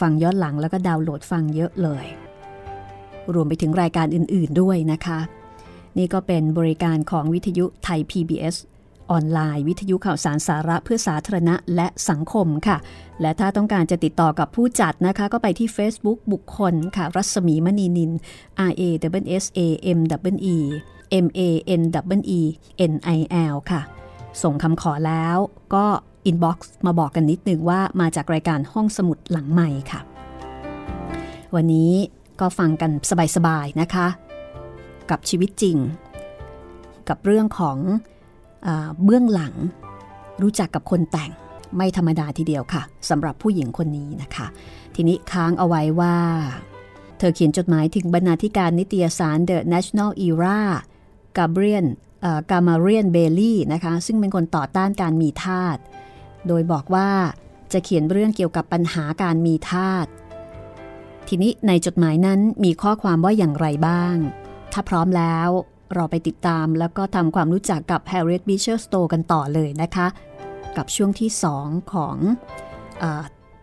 [0.00, 2.06] ฟังย้อนหลังแล้วก็ดาวน์โหลดฟังเยอะเลย
[3.34, 5.18] รวมไปถึงรายการอื่นๆด้วยนะคะ
[5.98, 8.56] นี่ก็เป็นบริการของวิทยุไทย PBS
[9.10, 12.76] ออนไลน์วิทยุข่าวสารสาระเพื่อสาธารณะและสังคมค่ะ
[13.20, 18.12] และถ้าต้องการจะติดต่อกับผู้จัดนะคะ ก็ไปที่ Facebook บุคคลค่ะ รัศมีมณีนิล
[18.70, 18.82] R A
[19.22, 19.60] double S A
[19.96, 19.98] M
[20.34, 20.56] double E
[21.24, 21.40] M A
[21.80, 21.82] N
[22.18, 22.40] double E
[22.92, 23.18] N I
[23.52, 23.80] L ค่ะ
[24.42, 25.36] ส่งคำขอแล้ว
[25.74, 25.86] ก็
[26.26, 30.00] inbox มาบอกกันนิดนึงว่ามาจากรายการห้องสมุดหลังใหม่ค่ะ
[31.54, 31.92] วันนี้
[32.40, 32.90] ก็ฟังกัน
[33.36, 34.06] สบายๆนะคะ
[35.10, 35.76] กับชีวิตจริง
[37.08, 37.78] กับเรื่องของ
[39.04, 39.54] เบื้องหลัง
[40.42, 41.30] รู้จักกับคนแต่ง
[41.76, 44.46] ไม่ธรรมดาทีเดียวค่ะสำหรับผู้หญิงคนนี้นะคะ
[44.94, 46.16] ทีนี้ค้างเอาไว้ว่า
[47.18, 50.60] เธอเขียนจดหมายถึงบรรณาธิการนิตยสาร The National Era
[51.36, 51.86] กาเบรียน
[52.50, 55.76] กามาเรียนเบลลี่นะคะ ซึ่งเป็นคนต่อต้านการมีทาส
[56.46, 57.08] โดยบอกว่า
[57.72, 60.06] จะเขียนเรื่องเกี่ยวกับปัญหาการมีทาส
[61.32, 64.16] ทีนี้ในจดหมายนั้นมีข้อความว่าอย่างไรบ้าง
[64.72, 65.48] ถ้าพร้อมแล้ว
[65.94, 70.06] เราไปติดตามแล้วก็ทำความรู้จักกับ Harriet Beecher Stowe กันต่อเลยนะคะ
[70.76, 71.30] กับช่วงที่
[71.62, 72.16] 2 ของ
[73.02, 73.04] อ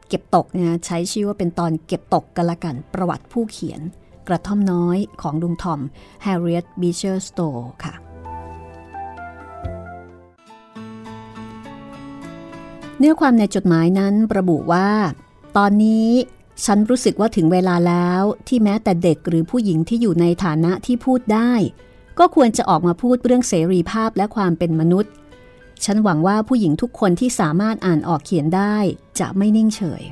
[0.09, 3.81] เก็บตกนะใช้ชื่อว่าเป็นตอนเก็บตกกันละกันประวัติผู้เขียน
[4.27, 5.79] กระท่อมน้อยของลุงทอม
[6.25, 7.93] Harriet Beecher Stowe ค่ะ
[12.97, 14.89] เนื้อความในจดหมายนั้นระบุว่า
[15.57, 16.09] ตอนนี้
[16.65, 21.53] ฉันรู้สึกว่าถึงเวลาแล้วที่แม้แต่เด็กหรือผู้หญิงที่อยู่ในฐานะที่พูดได้
[22.19, 25.11] ก็ควรจะออกมาพูดเรื่องเสรีภาพและความเป็นมนุษย์
[25.85, 28.75] ฉันหวังว่าผู้หญิงทุกคนที่สามารถอ่านออกเขียนได้
[29.19, 30.03] จะไม่นิ่งเฉย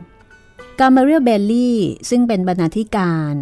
[0.79, 1.77] กามาเรียเบลลี่
[2.09, 3.33] ซึ่งเป็นบรรณาธิการ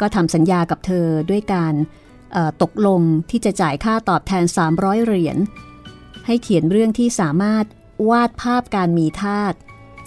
[0.00, 1.74] ก็ทำสัญญากับเธอด้วยการ
[2.62, 5.36] ตกลงที่จะจ่ายค่าตอบแทน 300 เหรียญ
[6.26, 7.64] ให้เขียนเรื่องที่สามารถ
[8.08, 9.54] วาดภาพการมีทาส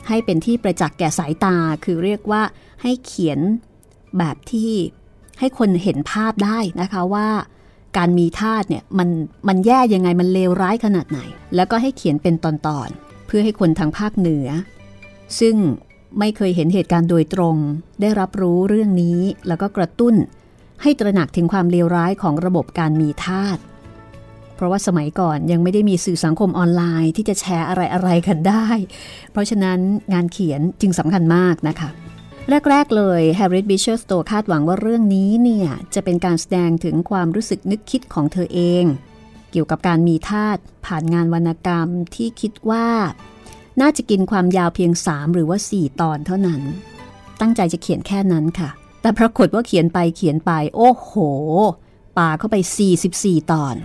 [0.07, 2.41] ให้เป็นที่ประจักษ์แก่สายตา คือเรียกว่า
[2.81, 3.39] ให้เขียน
[4.17, 4.71] แบบที่
[5.39, 7.27] ให้คนเห็นภาพได้นะคะว่า
[7.97, 9.09] การมีทาสเนี่ยมัน
[9.47, 11.19] มันแย่ยังไงมันเลวร้ายขนาดไหน
[11.55, 14.47] แล้วก็ให้เขียนเป็นตอนๆ เพื่อให้คนทางภาคเหนือ
[15.39, 15.55] ซึ่ง
[16.19, 17.55] ไม่เคยเห็นเหตุการณ์โดยตรง
[18.01, 20.15] ได้รับรู้เรื่องนี้แล้วก็กระตุ้น
[20.81, 23.57] ให้ตระหนักถึงความเลวร้ายของระบบการมีทาส
[24.61, 28.67] ราะว่าสมัยก่อนยังไม่ได้มีสื่อสังคมออนไลน์ที่จะแชร์อะไรๆกันได้
[29.31, 29.79] เพราะฉะนั้น
[30.13, 31.89] งานเขียนจึงสำคัญมากนะคะ
[32.69, 38.83] แรก ๆ เลย Harriet Beecher Stowe คาดหวังว่าเรื่องนี้เนี่ย จะเป็นการแสดงถึงความรู้สึกนึกคิดของเธอเอง
[39.51, 42.87] เกี่ยวกับการมีทาสผ่านงานวรรณกรรมที่คิดว่า
[43.81, 46.61] น่าจะกินความยาวเพียง 3 หรือว่า 4 ตอนเท่านั้น
[47.41, 48.69] ตั้งใจจะเขียนแค่นั้นค่ะ
[49.01, 51.13] แต่ปรากฏว่าเขียนไปเขียนไป โอ้โห
[52.17, 52.55] ป่าเข้าไป
[53.03, 53.75] 44 ตอน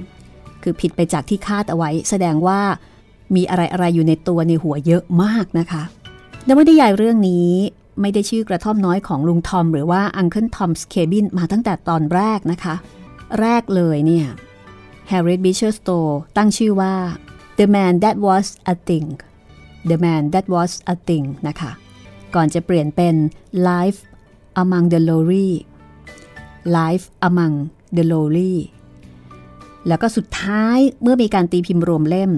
[0.69, 2.61] คือผิดไปจากที่คาดเอาไว้ แสดงว่า
[3.35, 5.83] มีอะไรอะไรอยู่ในตัวในหัวเยอะมากนะคะ
[6.49, 7.51] นวนิยายเรื่องนี้
[8.01, 12.75] ไม่ได้ชื่อกระท่อมน้อยของลุงทอม หรือว่า Uncle Tom's Cabin มาตั้งแต่ตอนแรกนะคะ
[13.41, 14.27] แรกเลยเนี่ย
[15.11, 16.95] Harriet Beecher Stowe ตั้งชื่อว่า
[17.59, 19.09] The Man That Was a Thing
[19.91, 21.71] The Man That Was a Thing นะคะ
[22.35, 23.15] ก่อนจะเปลี่ยนเป็น
[23.69, 23.99] Life
[24.63, 25.51] Among the Lowly
[26.79, 27.55] Life Among
[27.97, 28.55] the Lowly
[29.89, 32.33] แล้วก็สุดท้ายเมื่อมีการตีพิมพ์รวมเล่ม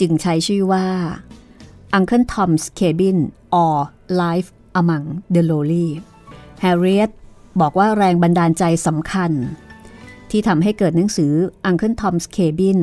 [0.00, 0.86] จึงใช้ชื่อว่า
[1.96, 3.18] Uncle Tom's Cabin
[3.62, 3.76] or
[4.22, 4.48] Life
[4.80, 5.88] Among the Lowly
[6.64, 7.10] Harriet
[7.60, 9.32] บอกว่าแรงบันดาลใจสำคัญ
[10.30, 11.32] ที่ทำให้เกิดหนังสือ
[11.68, 12.78] Uncle Tom's Cabin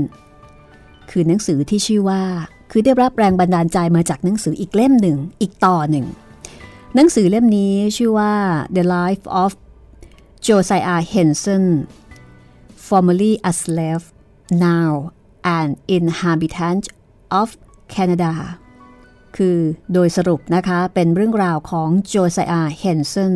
[1.12, 2.24] คือหนังสือที่ชื่อว่า
[2.72, 6.08] คือได้รับแรงบันดาลใจมาจากหนังสืออีกเล่มหนึ่ง อีกต่อหนึ่ง
[6.96, 8.34] หนังสือเล่มนี้ชื่อว่า
[8.76, 9.52] The Life of
[10.48, 11.64] Josiah Henson
[12.94, 14.06] formerly a slave
[14.70, 15.12] now
[15.58, 16.84] an inhabitant
[17.40, 17.50] of
[17.96, 18.34] Canada
[19.36, 19.58] คือ
[19.94, 23.36] โดยสรุปนะคะเป็นเรื่องราวของโจไซอาเฮนสัน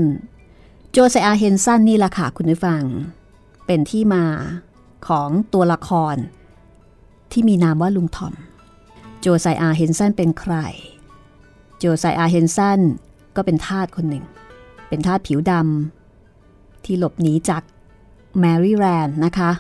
[0.92, 2.84] โจไซอาเฮนสันนี่แหละค่ะคุณผู้ฟัง
[3.66, 4.26] เป็นที่มา
[5.08, 6.16] ของตัวละคร
[7.32, 8.34] ที่มีนามว่าลุงทอม
[9.22, 10.56] โจไซอาเฮนสันเป็นใคร
[11.78, 12.80] โจไซอาเฮนสัน
[13.36, 14.26] ก็เป็นทาสคนหนึ่ง
[14.90, 17.64] เป็นทาสผิวดำที่หลบหนีจาก
[18.40, 19.52] แมรี่แลนนะคะ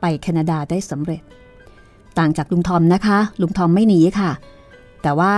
[0.00, 1.22] ไปแคนาดาได้สำเร็จ
[2.18, 4.30] ต่างจากลุงทอมนะคะ ลุงทอมไม่หนีค่ะ
[5.02, 5.34] แต่ว่า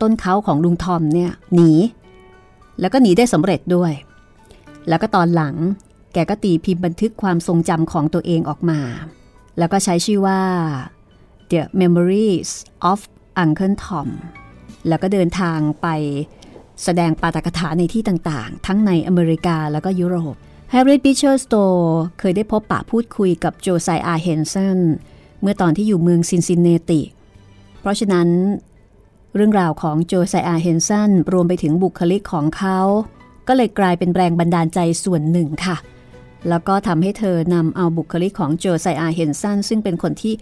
[0.00, 1.70] ต้นเขาของลุงทอมเนี่ยหนี
[2.80, 3.92] แล้วก็หนีได้สำเร็จด้วย
[4.88, 5.54] แล้วก็ตอนหลัง
[6.12, 8.80] แกก็ตีพิมพ์บันทึกความทรงจำของตัวเองออกมา
[9.58, 10.40] แล้วก็ใช้ชื่อว่า
[11.50, 12.50] The Memories
[12.90, 13.00] of
[13.42, 14.08] Uncle Tom
[14.88, 15.86] แล้วก็เดินทางไป
[16.84, 20.36] แสดงปาฐกถาในที่ต่างๆ ทั้งในอเมริกาแล้วก็ยุโรป
[20.76, 21.84] Harriet Beecher Stowe
[22.18, 24.78] เคยได้พบปะพูดคุยกับโจไซอาเฮนสัน
[25.40, 27.00] เมื่อตอนที่อยู่เมืองซินซินเนติ
[27.80, 28.28] เพราะฉะนั้น
[29.34, 32.78] เรื่องราวของโจไซอาเฮนสันรวมไปถึงบุคลิกของเขา
[33.48, 35.76] ก็เลยกลายเป็นแรงบันดาลใจส่วนหนึ่งค่ะ
[36.48, 40.34] แล้วก็ทำให้เธอนำเอาบุคลิกของโจไซอาเฮนสันซึ่งเป็นคนที่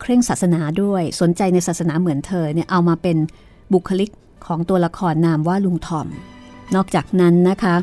[0.00, 3.16] เคร่งศาสนาด้วยสนใจในศาสนาเหมือนเธอเนี่ยเอามาเป็น
[3.72, 4.10] บุคลิก
[4.46, 6.06] ของตัวละครนามว่าลุงทอม
[6.74, 7.76] นอกจากนั้นนะคะ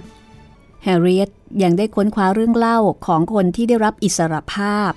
[0.84, 1.30] แฮร์ริเอต
[1.64, 4.92] ยังได้ค้นคว้าเรื่องเล่าของคนที่ได้รับอิสรภาพ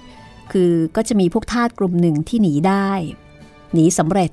[0.52, 2.90] คือก็จะมีพวกทาสกลุ่มหนึ่งที่หนีได้
[3.72, 4.30] หนีสำเร็จ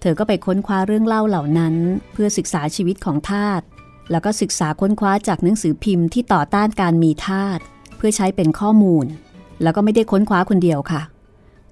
[0.00, 1.74] เธอก็ไปค้นคว้าเรื่องเล่าเหล่านั้น
[2.12, 3.62] เพื่อศึกษาชีวิตของทาส
[4.10, 7.58] แล้วก็ศึกษาค้นคว้าจากหนังสือพิมพ์ที่ต่อต้านการมีทาส
[7.96, 9.06] เพื่อใช้เป็นข้อมูล
[9.62, 11.02] แล้วก็ไม่ได้ค้นคว้าคนเดียวค่ะ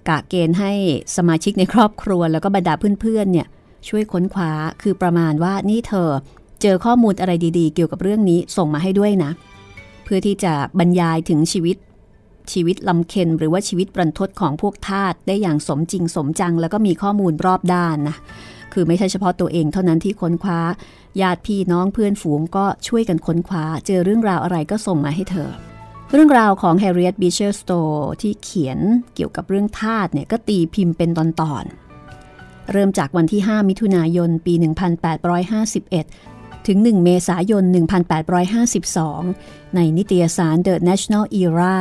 [0.09, 0.73] กะเกณฑ์ให้
[1.17, 3.47] สมาชิกในครอบครัว แล้วก็บรรดาเพื่อนๆเนี่ย
[3.89, 6.11] ช่วยค้นคว้า คือประมาณว่านี่เธอ
[6.67, 9.31] เจอข้อมูลอะไรดีๆ เกี่ยวกับเรื่องนี้ส่งมาให้ด้วยนะ
[10.05, 11.77] เพื่อที่จะบรรยายถึงชีวิต
[12.53, 18.17] ชีวิตลำเค็นหรือว่าชีวิตรันทดของพวกทาสได้อย่างสมจริงสมจัง แล้วก็มีข้อมูลรอบด้านนะ
[18.73, 20.61] คือไม่ใช่เฉพาะตัวเองเท่านั้นที่ค้นคว้า
[21.21, 25.51] ญาติพี่น้องเพื่อนฝูงก็ช่วยกันค้นคว้า เจอเรื่องราวอะไรก็ส่งมาให้เธอ
[26.13, 28.79] เรื่องราวของ Harriet Beecher Stowe ที่เขียน
[29.15, 36.34] เกี่ยวกับเรื่องทาสเนี่ยก็ตีพิมพ์เป็นตอนๆเริ่มจากวันที่ 5 มิถุนายน ปี 1851
[36.67, 37.65] ถึง 1 เมษายน
[38.85, 41.79] 1852 ในนิตยสาร The National Era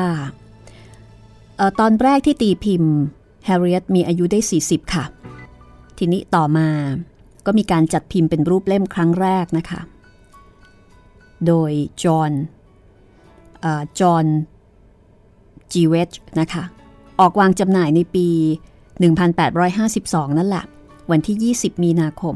[1.60, 2.96] ออตอนแรกที่ตีพิมพ์
[3.48, 5.06] Harriet มีอายุได้ 40 ค่ะ
[5.98, 6.70] ทีนี้ต่อมา
[7.46, 9.82] ก็มีการจัดพิมพ์เป็นรูปเล่มครั้งแรกนะคะ
[11.48, 11.72] โดย
[12.04, 12.32] จอห์น
[14.00, 14.26] จอห์น
[15.72, 16.64] จีเวชนะคะ
[17.20, 18.28] ออกวางจำหน่ายในปี
[19.54, 20.66] 1852 นั่นแหละ
[21.12, 22.36] วันที่ 20 มีนาคม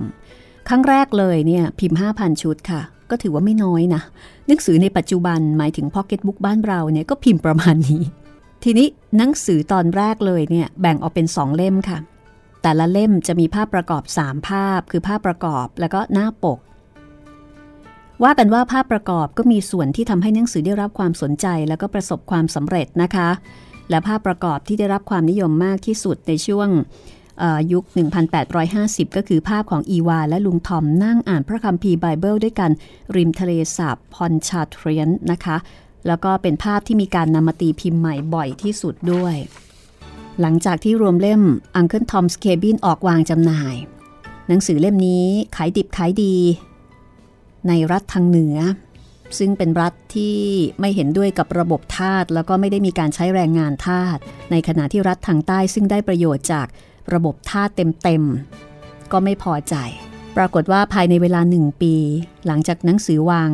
[0.67, 4.01] ครั้งแรกเลยเนี่ยพิมพ์ 5,000 ชุดค่ะ ก็ถือว่าไม่น้อยนะ
[4.47, 8.01] หนังสือในปัจจุบันหมายถึงพ็อกเก็ตบุ๊กบ้านเราเนี่ยก็พิมพ์ประมาณนี้
[8.63, 11.97] ทีนี้หนังสือตอนแรกเลยเนี่ยแบ่งออกเป็น 2 เล่มค่ะ
[12.61, 16.59] แต่ละเล่มจะมีภาพประกอบ 3 ภาพ คือภาพประกอบแล้วก็หน้าปก
[18.23, 23.29] ว่ากันว่าภาพประกอบก็มีส่วนที่ทำให้หนังสือได้รับความสนใจแล้วก็ประสบความสำเร็จนะคะ
[23.89, 26.69] และภาพประกอบที่ได้รับความนิยมมากที่สุดในช่วง
[27.71, 27.83] ยุค
[28.49, 32.71] 1850 ก็คือภาพของอีวาและลุงทอมนั่งอ่านพระคัมภีร์ไบเบิลด้วยกัน
[33.15, 35.57] ริมทะเลสาบพอนชาเทรียนนะคะ
[36.07, 39.35] แล้วก็เป็นภาพที่มีการนำมาตีพิมพ์ใหม่บ่อยที่สุดด้วย
[40.41, 41.41] หลังจากที่รวมเล่ม
[41.79, 43.75] Uncle Tom's Cabin ออกวางจำหน่าย
[44.47, 46.35] หนังสือเล่มนี้ขายดิบขายดี
[47.67, 48.57] ในรัฐทางเหนือ
[49.39, 50.37] ซึ่งเป็นรัฐที่
[50.79, 54.17] ไม่เห็นด้วยกับระบบทาสแล้วก็ไม่ได้มีการใช้แรงงานทาส
[54.51, 56.67] ในขณะที่รัฐทางใต้ซึ่งได้ประโยชน์จาก
[57.13, 59.75] ระบบทาเต็มๆ ก็ไม่พอใจ
[60.37, 61.93] ปรากฏว่าภายในเวลาหนึ่งปี
[62.47, 63.49] หลังจากหนังสือวาง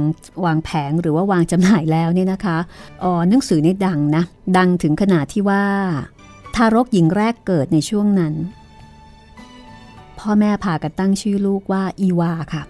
[0.45, 2.57] วางแผงหรือว่าวางจำหน่ายแล้วเนี่ยนะคะ
[3.03, 4.23] อ๋อหนังสือนี่ดังนะ
[4.57, 5.63] ดังถึงขนาดที่ว่า
[6.55, 8.33] ทารกหญิงแรกเกิดในช่วงนั้น
[10.19, 12.63] พ่อแม่พากันตั้งชื่อลูกว่าอีวาค่ะ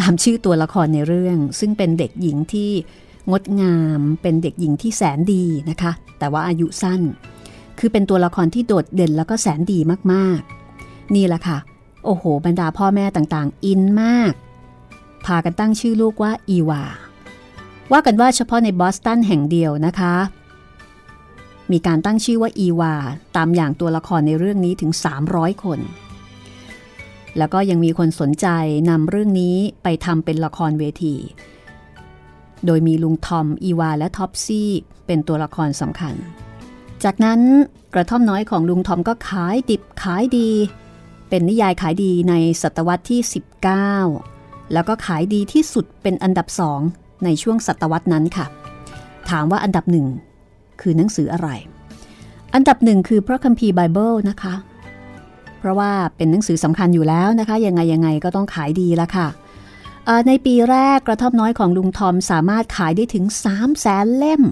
[0.00, 2.70] ตามชื่อตัวละครในเรื่อง ซึ่งเป็นเด็กหญิงที่
[3.30, 7.00] งดงามเป็นเด็กหญิงที่แสนดีนะคะ แต่ว่าอายุสั้น
[7.84, 9.78] คือเป็นตัวละครที่โดดเด่นแล้วก็แสนดี
[10.12, 11.58] มากๆ นี่แหละค่ะ
[12.04, 14.32] โอ้โห บรรดาพ่อแม่ต่างๆ อินมาก
[15.26, 16.82] พากันตั้งชื่อลูกว่าอีวา
[17.92, 20.14] ว่ากันว่าเฉพาะในบอสตันแห่งเดียวนะคะ
[21.72, 22.94] มีการตั้งชื่อว่าอีวา
[23.36, 24.90] ตามอย่างตัวละครในเรื่องนี้ถึง
[25.26, 25.80] 300 คน
[27.38, 28.46] แล้วก็ยังมีคนสนใจ
[28.90, 31.16] นำเรื่องนี้ไปทำเป็นละครเวที
[32.66, 34.70] โดยมีลุงทอม อีวา และท็อปซี่
[35.06, 36.16] เป็นตัวละครสำคัญ
[37.04, 37.40] จากนั้น
[37.94, 40.50] กระท่อมน้อยของลุงทอมก็ขายดิบขายดี
[41.28, 43.20] เป็นนิยายขายดีในศตวรรษที่
[43.98, 46.80] 19 แล้วก็ขายดีที่สุดเป็นอันดับสอง
[47.24, 48.46] ในช่วงศตวรรษนั้นค่ะ
[49.30, 50.06] ถามว่าอันดับหนึ่ง
[50.80, 51.48] คือหนังสืออะไร
[52.54, 54.54] อันดับหนึ่งคือพระคัมภีร์ไบเบิลนะคะ
[55.58, 59.28] เพราะว่าเป็นหนังสือสำคัญอยู่แล้วนะคะ ยังไงยังไงก็ต้องขายดีละค่ะ
[60.26, 64.42] ในปีแรกกระท่อมน้อยของลุงทอมสามารถขายได้ถึง 3 0 0แสนเล่ม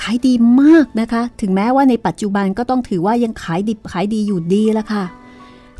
[0.00, 5.04] ขายดีมากนะคะ ถึงแม้ว่าในปัจจุบันก็ต้องถือว่ายังขายดิบขายดีอยู่ดีละค่ะ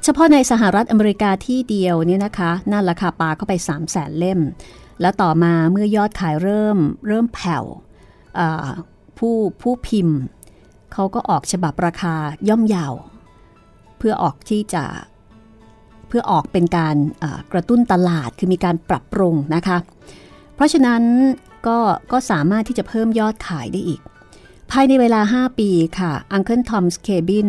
[0.05, 4.41] เฉพาะในสหรัฐอเมริกาที่เดียวเนี่ยนะคะ นั่นราคาปาเข้าไป 3 0 0แสนเล่ม
[5.01, 6.79] แล้วต่อมาเมื่อยอดขายเริ่ม
[7.09, 7.65] เริ่มแผ่ว
[9.19, 10.19] ผู้ผู้พิมพ์
[10.93, 12.15] เขาก็ออกฉบับราคา
[12.49, 12.95] ย่อมเยาว
[13.99, 14.85] เพื่อออกที่จะ
[16.09, 16.97] เพื่อออกเป็นการ
[17.53, 19.79] กระตุ้นตลาดคือมีการปรับปรุงนะคะ
[20.55, 21.03] เพราะฉะนั้น
[21.69, 21.79] ก็
[22.13, 24.01] ก็สามารถที่จะเพิ่มยอดขายได้อีก
[24.71, 27.49] ภายในเวลา 5 ปีค่ะ Uncle Tom's Cabin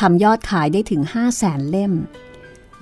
[0.00, 1.92] ทำยอดขายได้ถึง 5 0 0แสนเล่ม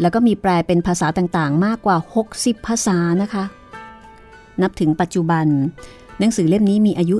[0.00, 1.96] แล้วก็มีแปลเป็นภาษาต่างๆ มากกว่า
[2.33, 3.44] 60 ภาษานะคะ
[4.62, 5.46] นับถึงปัจจุบัน
[6.18, 7.16] หนังสือเล่มนี้มีอายุ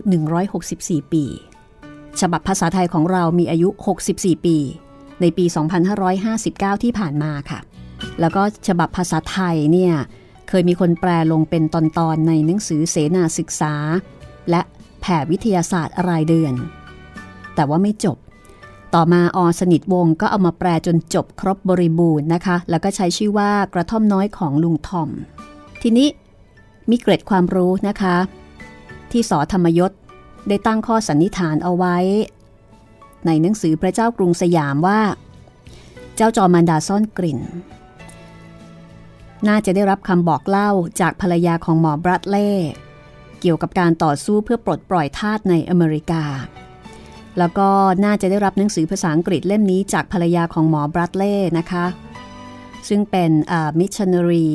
[0.55, 1.25] 164 ปี
[2.21, 3.69] ฉบับภาษาไทยของเรามีอายุ
[4.09, 4.57] 64 ปี
[5.21, 5.45] ในปี
[6.15, 7.61] 2559 ที่ผ่านมาค่ะ
[8.21, 9.95] แล้วก็ฉบับภาษาไทยเนี่ย
[10.49, 13.75] เคยมีคนแปลลงเป็นตอนๆในหนังสือเสนาศึกษา
[14.51, 14.63] และ
[15.01, 16.55] แผ่วิทยาศาสตร์รายเดือน
[17.55, 18.17] แต่ว่าไม่จบ
[18.95, 25.09] ต่อมาอสนิทวงก็เอามาแปลจนจบครบบริบูรณ์นะคะ แล้วก็ใช้ชื่อว่ากระท่อมน้อยของลุงทอม
[25.83, 26.09] ทีนี้
[26.91, 28.17] มีเกร็ดความรู้นะคะ
[29.11, 29.93] ที่สอธรรมยศ
[30.49, 31.97] ได้ตั้งข้อสันนิษฐานเอาไว้
[33.27, 35.01] ในหนังสือพระเจ้ากรุงสยามว่า
[36.17, 37.39] เจ้าจอมันดาซ่อนกลิ่น
[39.47, 40.71] น่าจะได้รับคำบอกเล่า
[41.01, 42.51] จากภรรยาของหมอบรัตเล่
[43.41, 46.25] เกี่ยวกับการต่อสู้เพื่อปลดปล่อยทาสในอเมริกา
[47.39, 47.69] แล้วก็
[48.05, 51.87] น่าจะได้รับหนังสือภาษาอังกฤษเล่มนี้จากภรรยาของหมอบรัตเล่นะคะ
[52.89, 53.31] ซึ่งเป็น
[53.79, 54.49] มิชชันนารี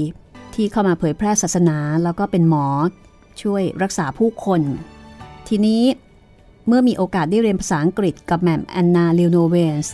[0.56, 2.68] ที่เข้ามาเผยแพร่ศาสนา แล้วก็เป็นหมอ
[3.42, 4.62] ช่วยรักษาผู้คน
[5.48, 5.84] ทีนี้
[6.68, 9.94] เมื่อมีโอกาสได้เรียนภาษาอังกฤษกับแมมแอนนาเลโนเวนส์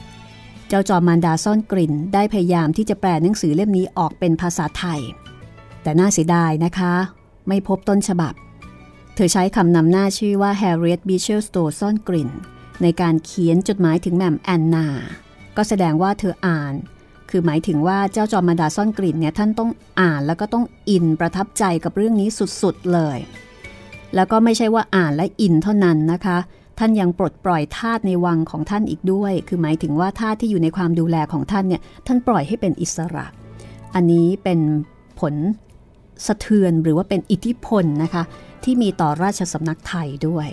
[0.70, 5.02] เจ้าจอมมานดาซ่อนกลิ่น ได้พยายามที่จะแปลหนังสือเล่มนี้ออกเป็นภาษาไทย
[5.84, 6.94] แต่น่าเสียดายนะคะ
[7.48, 8.34] ไม่พบต้นฉบับ
[9.16, 12.30] เธอใช้คำนำหน้าชื่อว่า Harriet Beecher Stowe ซ่อนกลิ่น
[12.82, 14.88] ในการเขียนจดหมายถึงแมมแอนนา
[15.58, 16.74] ก็แสดงว่าเธออ่าน
[17.30, 22.30] คือหมายถึงว่าเจ้าจอมมานดาซ่อนกลิ่นเนี่ยท่านต้องอ่านแล้วก็ต้องอินประทับใจกับเรื่องนี้
[22.62, 23.18] สุดๆเลย
[24.16, 26.38] แล้วก็ไม่ใช่ว่าอ่านและอินเท่านั้นนะคะ
[26.80, 33.26] ท่านยังปลดปล่อยทาสในวังของท่านอีกด้วย คือหมายถึงว่าทาสที่อยู่ในความดูแลของท่านเนี่ย ท่านปล่อยให้เป็นอิสระ
[33.96, 34.60] อันนี้เป็น
[35.20, 35.34] ผล
[36.26, 38.24] สะเทือนหรือว่าเป็นอิทธิพลนะคะ
[38.64, 40.48] ที่มีต่อราชสำนักไทยด้วย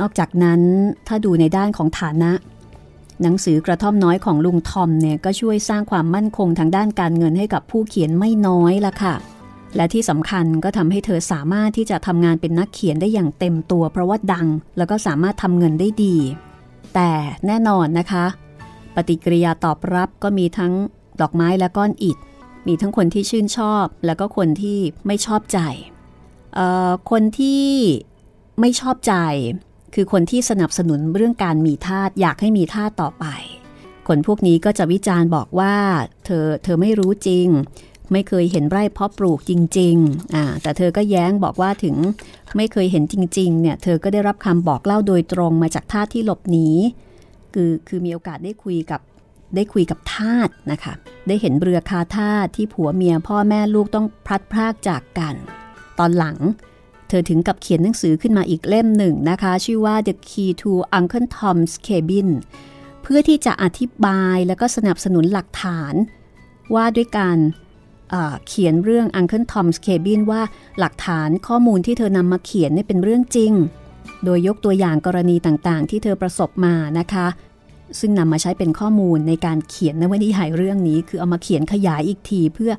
[0.00, 0.60] นอกจากนั้น
[1.06, 2.32] ถ้าดูในด้านของฐานะ
[3.22, 9.14] หนังสือกระท่อมน้อยของลุงทอมเนี่ยก็ช่วยสร้างความมั่นคงทางด้านการเงินให้กับผู้เขียนไม่น้อยละค่ะ
[9.76, 14.46] และที่สำคัญก็ทำให้เธอสามารถที่จะทำงานเป็นนักเขียนได้อย่างเต็มตัว เพราะว่าดัง
[14.78, 16.16] แล้วก็สามารถทำเงินได้ดี
[16.94, 17.10] แต่
[17.46, 18.26] แน่นอนนะคะ
[18.94, 20.72] ปฏิกิริยาตอบรับก็มีทั้ง
[21.20, 22.18] ดอกไม้และก้อนอิฐ
[22.66, 25.60] มีทั้งคนที่ชื่นชอบ แล้วก็คนที่ไม่ชอบใจ
[27.10, 27.66] คนที่
[28.60, 29.14] ไม่ชอบใจ
[29.94, 33.26] คือคนที่สนับสนุนเรื่องการมีทาสอยากให้มีทาสต่อไป
[34.08, 35.74] คนพวกนี้ก็จะวิจารณ์บอกว่า
[36.24, 37.46] เธอเธอไม่รู้จริง
[38.12, 41.96] ไม่เคยเห็นไร่เพาะปลูกจริงๆอ่าแต่เธอก็แย้งบอกว่าถึง
[42.56, 46.68] ไม่เคยเห็นจริงๆ เนี่ยเธอก็ได้รับคำบอกเล่าโดยตรงมาจากทาสที่หลบหนี
[47.54, 49.00] คือคือมีโอกาสได้คุยกับ
[49.54, 50.92] ได้คุยกับทาสนะคะ
[51.26, 55.34] ได้เห็นเรือคาทาสที่ผัวเมียพ่อแม่ลูกต้องพลัดพรากจากกัน
[55.98, 56.36] ตอนหลัง
[57.08, 62.28] เธอถึงกับเขียนหนังสือขึ้นมาอีกเล่มหนึ่งนะคะ ชื่อว่า The Key to Uncle Tom's Cabin
[63.02, 65.94] เพื่อที่จะอธิบายแล้วก็สนับสนุนหลักฐาน
[66.74, 67.38] ว่าด้วยการ
[68.46, 70.42] เขียนเรื่อง Uncle Tom's Cabin ว่า
[70.78, 73.52] หลักฐานข้อมูลที่เธอนำมาเขียนนี่เป็นเรื่องจริง
[74.24, 77.26] โดยยกตัวอย่างกรณีต่างๆ ที่เธอประสบมานะคะ
[78.00, 82.72] ซึ่งนำมาใช้เป็นข้อมูลในการเขียนนวนิยายเรื่องนี้ คือเอามาเขียนขยายอีกที เพื่อ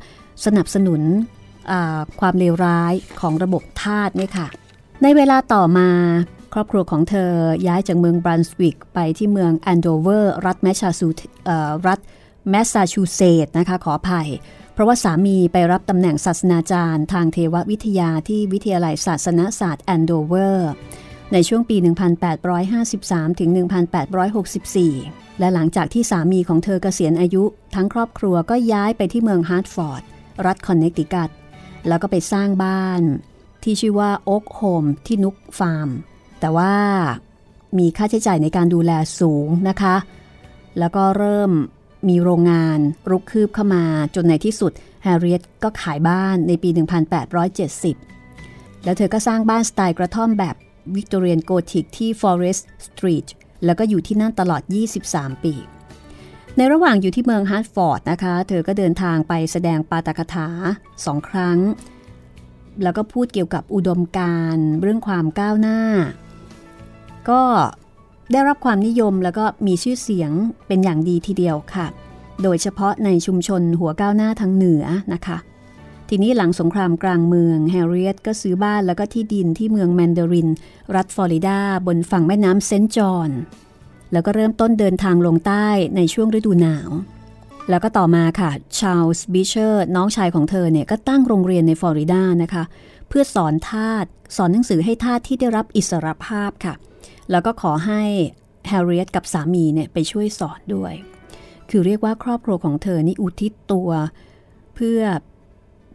[0.45, 1.01] สนับสนุน
[2.19, 4.47] ความเลวร้ายของระบบทาสเนี่ยค่ะ
[5.03, 5.89] ในเวลาต่อมา
[6.53, 7.32] ครอบครัวของเธอ
[7.67, 11.07] ย้ายจากเมืองบรันสวิกไปที่เมืองแอนโดเวอร์รัฐแมสซาชู
[11.88, 11.99] รัฐ
[12.49, 14.30] แมสซาชูเซตส์นะคะขออภัย
[14.78, 20.71] เพราะว่าสามีไปรับตำแหน่งศาสนาจารย์ ทางเทววิทยาที่วิทยาลัยศาสนศาสตร์แอนโดเวอร์
[21.34, 21.78] ในช่วงปี
[22.57, 23.49] 1853 ถึง
[24.25, 27.43] 1864 และหลังจากที่สามีของเธอเกษียณอายุ
[27.75, 30.03] ทั้งครอบครัวก็ย้ายไปที่เมืองฮาร์ตฟอร์ด
[30.45, 31.30] รัฐคอนเนตทิคัต
[31.88, 33.01] แล้วก็ไปสร้างบ้าน
[33.63, 35.89] ที่ชื่อว่า Oakholm ที่ Nook Farm
[36.39, 36.75] แต่ว่า
[37.78, 39.95] มีค่าใช้จ่ายในการดูแลสูงนะคะ
[40.80, 41.51] แล้วก็เริ่ม
[42.08, 42.80] มีโรงงาน
[43.10, 43.84] รุกคืบเข้ามา
[44.16, 44.72] จนในที่สุด
[45.04, 46.70] แฮร์ริเอตก็ขายบ้านในปี
[47.98, 50.56] 1870 แล้วเธอก็สร้างบ้านสไตล์กระท่อมแบบ
[50.95, 53.28] Victorian Gothic ที่ Forest Street
[53.66, 54.62] แล้วก็อยู่ที่นั่นตลอด
[55.04, 55.54] 23 ปี
[56.58, 60.48] ในระหว่างอยู่ที่เมืองฮาร์ตฟอร์ดนะคะ เธอก็เดินทางไปแสดงปาฐกถา
[61.06, 61.60] สองครั้ง
[62.84, 65.80] แล้วก็พูดเกี่ยวกับอุดมการเรื่องความก้าวหน้า
[67.30, 67.41] ก็
[68.32, 70.32] ได้รับความนิยมแล้วก็มีชื่อเสียง
[70.67, 71.88] เป็นอย่างดีทีเดียวค่ะ
[72.43, 75.38] โดยเฉพาะในชุมชนหัวก้าวหน้าทางเหนือนะคะ
[76.09, 80.49] ทีนี้หลังสงครามกลางเมืองแฮร์ริเอตก็ซื้อบ้านแล้วก็ที่ดินที่เมืองแมนดาริน
[80.95, 83.32] รัฐฟลอริดา บนฝั่งแม่น้ำเซนต์จอห์น
[84.11, 86.89] แล้วก็เริ่มต้นเดินทางลงใต้ในช่วงฤดูหนาว
[87.69, 92.63] แล้วก็ต่อมาค่ะชาลส์บีเชอร์น้องชายของเธอเนี่ยก็ตั้งโรงเรียนในฟลอริดานะคะ
[93.09, 94.05] เพื่อสอนทาส
[94.36, 96.73] สอนหนังสือให้ทาสที่ได้รับอิสรภาพค่ะ
[97.32, 98.01] แล้วก็ขอให้
[98.67, 100.93] แฮร์ริเอตกับสามีเนี่ยไปช่วยสอนด้วย
[101.69, 103.89] คือเรียกว่าครอบครัวของเธอนี่อุทิศตัว
[104.75, 105.01] เพื่อ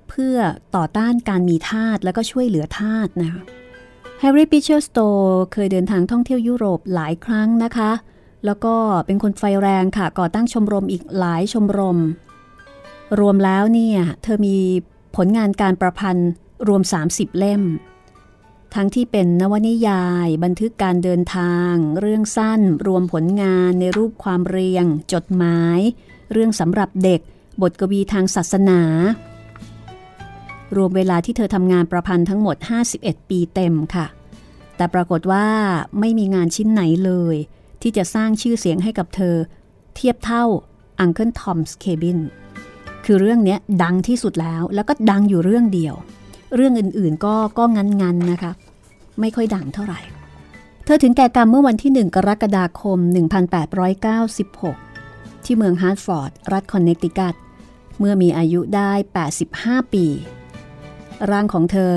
[0.08, 0.36] เพื่อ
[0.76, 3.42] ต่อต้านการมีทาสแล้วก็ช่วยเหลือทาสนะคะ
[4.20, 4.98] แฮร์ริเอตบีเชอร์สโตว์
[5.52, 7.90] เคยเดินทางท่องเที่ยวยุโรปหลายครั้งนะคะ
[8.46, 8.74] แล้วก็
[9.06, 11.98] เป็นคนไฟแรงค่ะ ก่อตั้งชมรมอีกหลายชมรม
[13.20, 14.56] รวมแล้วเนี่ย เธอมี
[15.16, 16.30] ผลงานการประพันธ์
[16.68, 17.62] รวม 30 เล่ม
[18.74, 25.80] ทั้งที่เป็นนวนิยาย บันทึกการเดินทาง เรื่องสั้น รวมผลงานในรูปความเรียง จดหมาย
[26.32, 27.20] เรื่องสำหรับเด็ก
[27.62, 28.80] บทกวีทางศาสนา
[30.76, 32.56] รวมเวลาที่เธอทำงานประพันธ์ทั้งหมด
[32.94, 34.06] 51 ปีเต็มค่ะ
[34.76, 35.46] แต่ปรากฏว่า
[36.00, 37.36] ไม่มีงานชิ้นไหนเลย
[37.82, 39.36] ที่จะสร้างชื่อเสียงให้กับเธอ
[39.94, 40.44] เทียบเท่า
[41.04, 42.18] Uncle Tom's Cabin
[43.04, 45.94] คือเรื่องนี้ดังที่สุดแล้วแล้วก็ดังอยู่เรื่องเดียว
[46.54, 48.52] เรื่องอื่นๆก็ก็งั้นๆนะคะ
[49.20, 50.00] ไม่ค่อยดังเท่าไหร่
[50.84, 52.98] เธอถึงแก่กรรมเมื่อวันที่ 1 กรกฎาคม
[54.62, 57.34] 1896 ที่เมืองฮาร์ตฟอร์ด รัฐคอนเนตทิคัต
[57.98, 58.92] เมื่อมีอายุได้
[59.42, 60.06] 85 ปี
[61.30, 61.94] ร่างของเธอ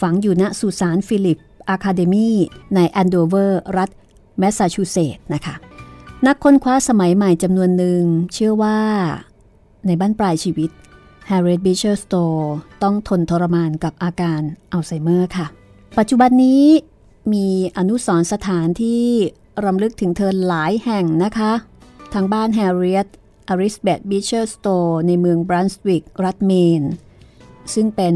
[0.00, 2.30] ฝังอยู่ณสุสานฟิลิปอะคาเดมี
[2.74, 3.90] ในแอนโดเวอร์ รัฐ
[4.38, 5.54] แมสซาชูเซตส์นะคะ
[6.26, 8.02] นักค้นคว้าสมัยใหม่จำนวนหนึ่ง
[8.34, 8.78] เชื่อว่า
[9.86, 10.70] ในบั้นปลายชีวิต
[11.30, 12.14] แฮร์ริเอตบีเชอร์สโตว์
[12.82, 14.40] ต้องทนทรมานกับอาการ
[14.72, 15.46] อัลไซเมอร์ค่ะ
[15.98, 16.64] ปัจจุบันนี้
[17.32, 17.46] มี
[17.78, 19.04] อนุสรสถานที่
[19.64, 21.52] รำลึกถึงเธอหลายแห่งนะคะ
[22.12, 24.68] ทั้งบ้านแฮร์ริเอตเอลิซาเบธบีเชอร์สโตว์
[25.06, 26.82] ในเมืองบรันสวิกรัฐเมน
[27.74, 28.14] ซึ่งเป็น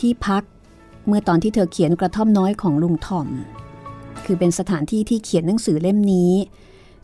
[0.00, 0.42] ที่พัก
[1.06, 3.28] เมื่อตอนที่เธอเขียนกระท่อมน้อยของลุงทอม
[4.24, 6.32] คือเป็นสถานที่ที่เขียนหนังสือเล่มนี้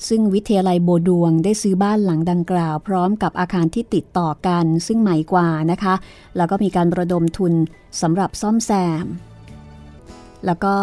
[0.08, 5.94] ซึ่งวิทยาลัยโบว์ดอินได้ซื้อบ้านหลังดังกล่าว พร้อมกับอาคารที่ติดต่อกัน ซึ่งใหม่กว่านะคะ
[6.36, 7.52] แล้วก็มีการระดมทุน
[8.00, 8.70] สำหรับซ่อมแซ
[9.04, 9.06] ม
[10.46, 10.74] แล้วก็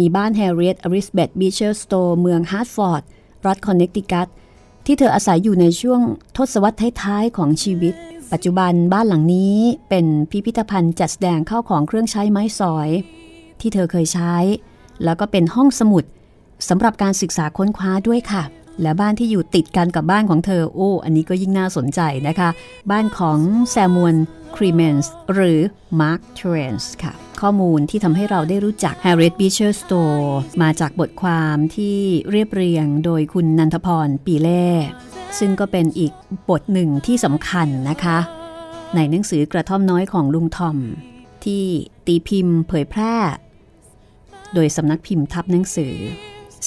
[0.00, 3.02] มีบ้านแฮร์ริเอตเอลิซาเบธบีเชอร์สโตว์เมืองฮาร์ตฟอร์ด
[3.46, 4.28] รัฐคอนเนตทิคัต
[4.86, 6.00] ที่เธออาศัยอยู่ในช่วง
[6.36, 7.94] ทศวรรษท้ายๆของชีวิต
[8.32, 9.56] ปัจจุบันบ้านหลังนี้
[9.88, 12.88] เป็นพิพิธภัณฑ์จัดแสดงข้าวของเครื่องใช้ไม้สอย
[13.60, 14.34] ที่เธอเคยใช้
[15.04, 16.04] แล้วก็เป็นห้องสมุด
[16.68, 18.42] สำหรับการศึกษาค้นคว้าด้วยค่ะ
[18.82, 22.50] และบ้านที่อยู่ติดกันกับบ้านของเธอโอ้อันนี้ก็ยิ่งน่าสนใจนะคะ
[22.90, 23.38] บ้านของ
[23.70, 24.16] แซมวล
[24.56, 25.60] คลีเมนส์หรือ
[26.00, 30.26] มาร์คทเวนค่ะ ข้อมูลที่ทำให้เราได้รู้จัก Harriet Beecher Stowe
[30.62, 31.98] มาจากบทความที่
[32.30, 34.66] เรียบเรียงโดยคุณนันทพรปีเล่
[35.38, 36.12] ซึ่งก็เป็นอีก
[36.48, 38.18] บทหนึ่งที่สำคัญนะคะ
[38.94, 40.76] ในหนังสือกระท่อมน้อยของลุงทอม
[41.44, 41.64] ที่
[42.06, 43.14] ตีพิมพ์เผยแพร่
[44.54, 45.94] โดยสำนักพิมพ์ทับหนังสือ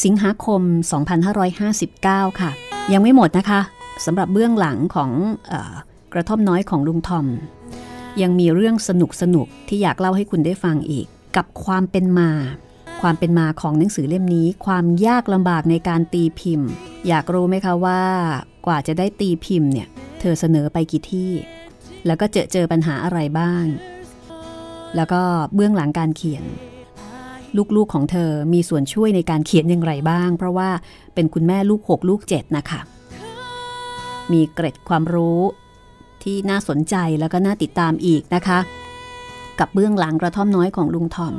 [0.03, 0.61] สิงหาคม
[1.71, 2.51] 2559 ค่ะ
[2.93, 3.61] ยังไม่หมดนะคะ
[4.05, 5.11] สำหรับเบื้องหลังของ
[5.51, 5.53] อ
[6.13, 7.25] กระท่อมน้อยของลุงทอม
[8.21, 12.29] ยังมีเรื่องสนุกสนุกที่อยากเล่าให้คุณได้ฟังอีก กับความเป็นมา
[13.01, 16.69] ความเป็นมาของหนังสือเล่มนี้ ความยากลำบากในการตีพิมพ์
[17.07, 18.01] อยากรู้ไหมคะว่า
[18.65, 19.87] กว่าจะได้ตีพิมพ์เนี่ย
[20.19, 21.31] เธอเสนอไปกี่ที่
[22.05, 23.65] แล้วก็เจอเจอปัญหาอะไรบ้าง
[24.95, 25.21] แล้วก็
[25.53, 26.43] เบื้องหลังการเขียน
[27.75, 30.69] ลูกๆของเธอมีส่วนช่วยในการเขียนอย่างไรบ้าง เพราะว่า
[31.13, 32.79] เป็นคุณแม่ลูก 6 ลูก 7 นะคะ
[34.31, 35.39] มีเกร็ดความรู้
[36.23, 38.59] ที่น่าสนใจแล้วก็น่าติดตามอีกนะคะ
[39.59, 41.35] กับเบื้องหลังกระท่อมน้อยของลุงทอม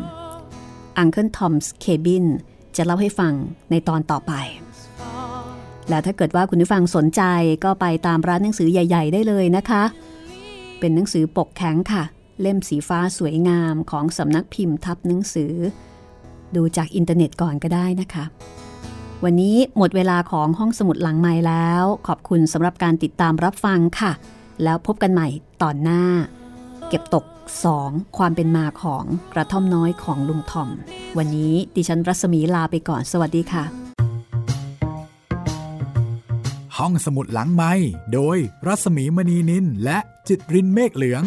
[1.02, 2.26] Uncle Tom's Cabin
[2.76, 3.32] จะเล่าให้ฟัง
[3.70, 4.32] ในตอนต่อไป
[5.88, 7.22] แล้วถ้าเกิดว่าคุณผู้ฟังสนใจ
[7.64, 9.82] ก็ไปตามร้านหนังสือใหญ่ ๆ ได้เลยนะคะ
[10.78, 12.02] เป็นหนังสือปกแข็งค่ะ
[12.40, 15.54] เล่มสีฟ้าสวยงามของสำนักพิมพ์ทับหนังสือ
[16.56, 18.24] ดูจากอินเทอร์เน็ตก่อนก็ได้นะคะ
[19.24, 24.12] วันนี้หมดเวลาของห้องสมุดหลังไม้แล้ว ขอบคุณสำหรับการติดตามรับฟังค่ะ
[24.64, 25.28] แล้วพบกันใหม่
[25.62, 26.02] ตอนหน้า
[26.88, 27.24] เก็บตก
[27.70, 28.16] 2.
[28.16, 30.68] ความเป็นมาของกระท่อมน้อยของลุงทอม
[31.18, 33.64] วันนี้ดิฉันรัศมีลาไปก่อนสวัสดีค่ะ
[36.76, 37.72] ห้องสมุดหลังไม้
[38.12, 39.98] โดยรัศมีมณีนินและ
[40.28, 41.22] จิตรินเมฆเหลือง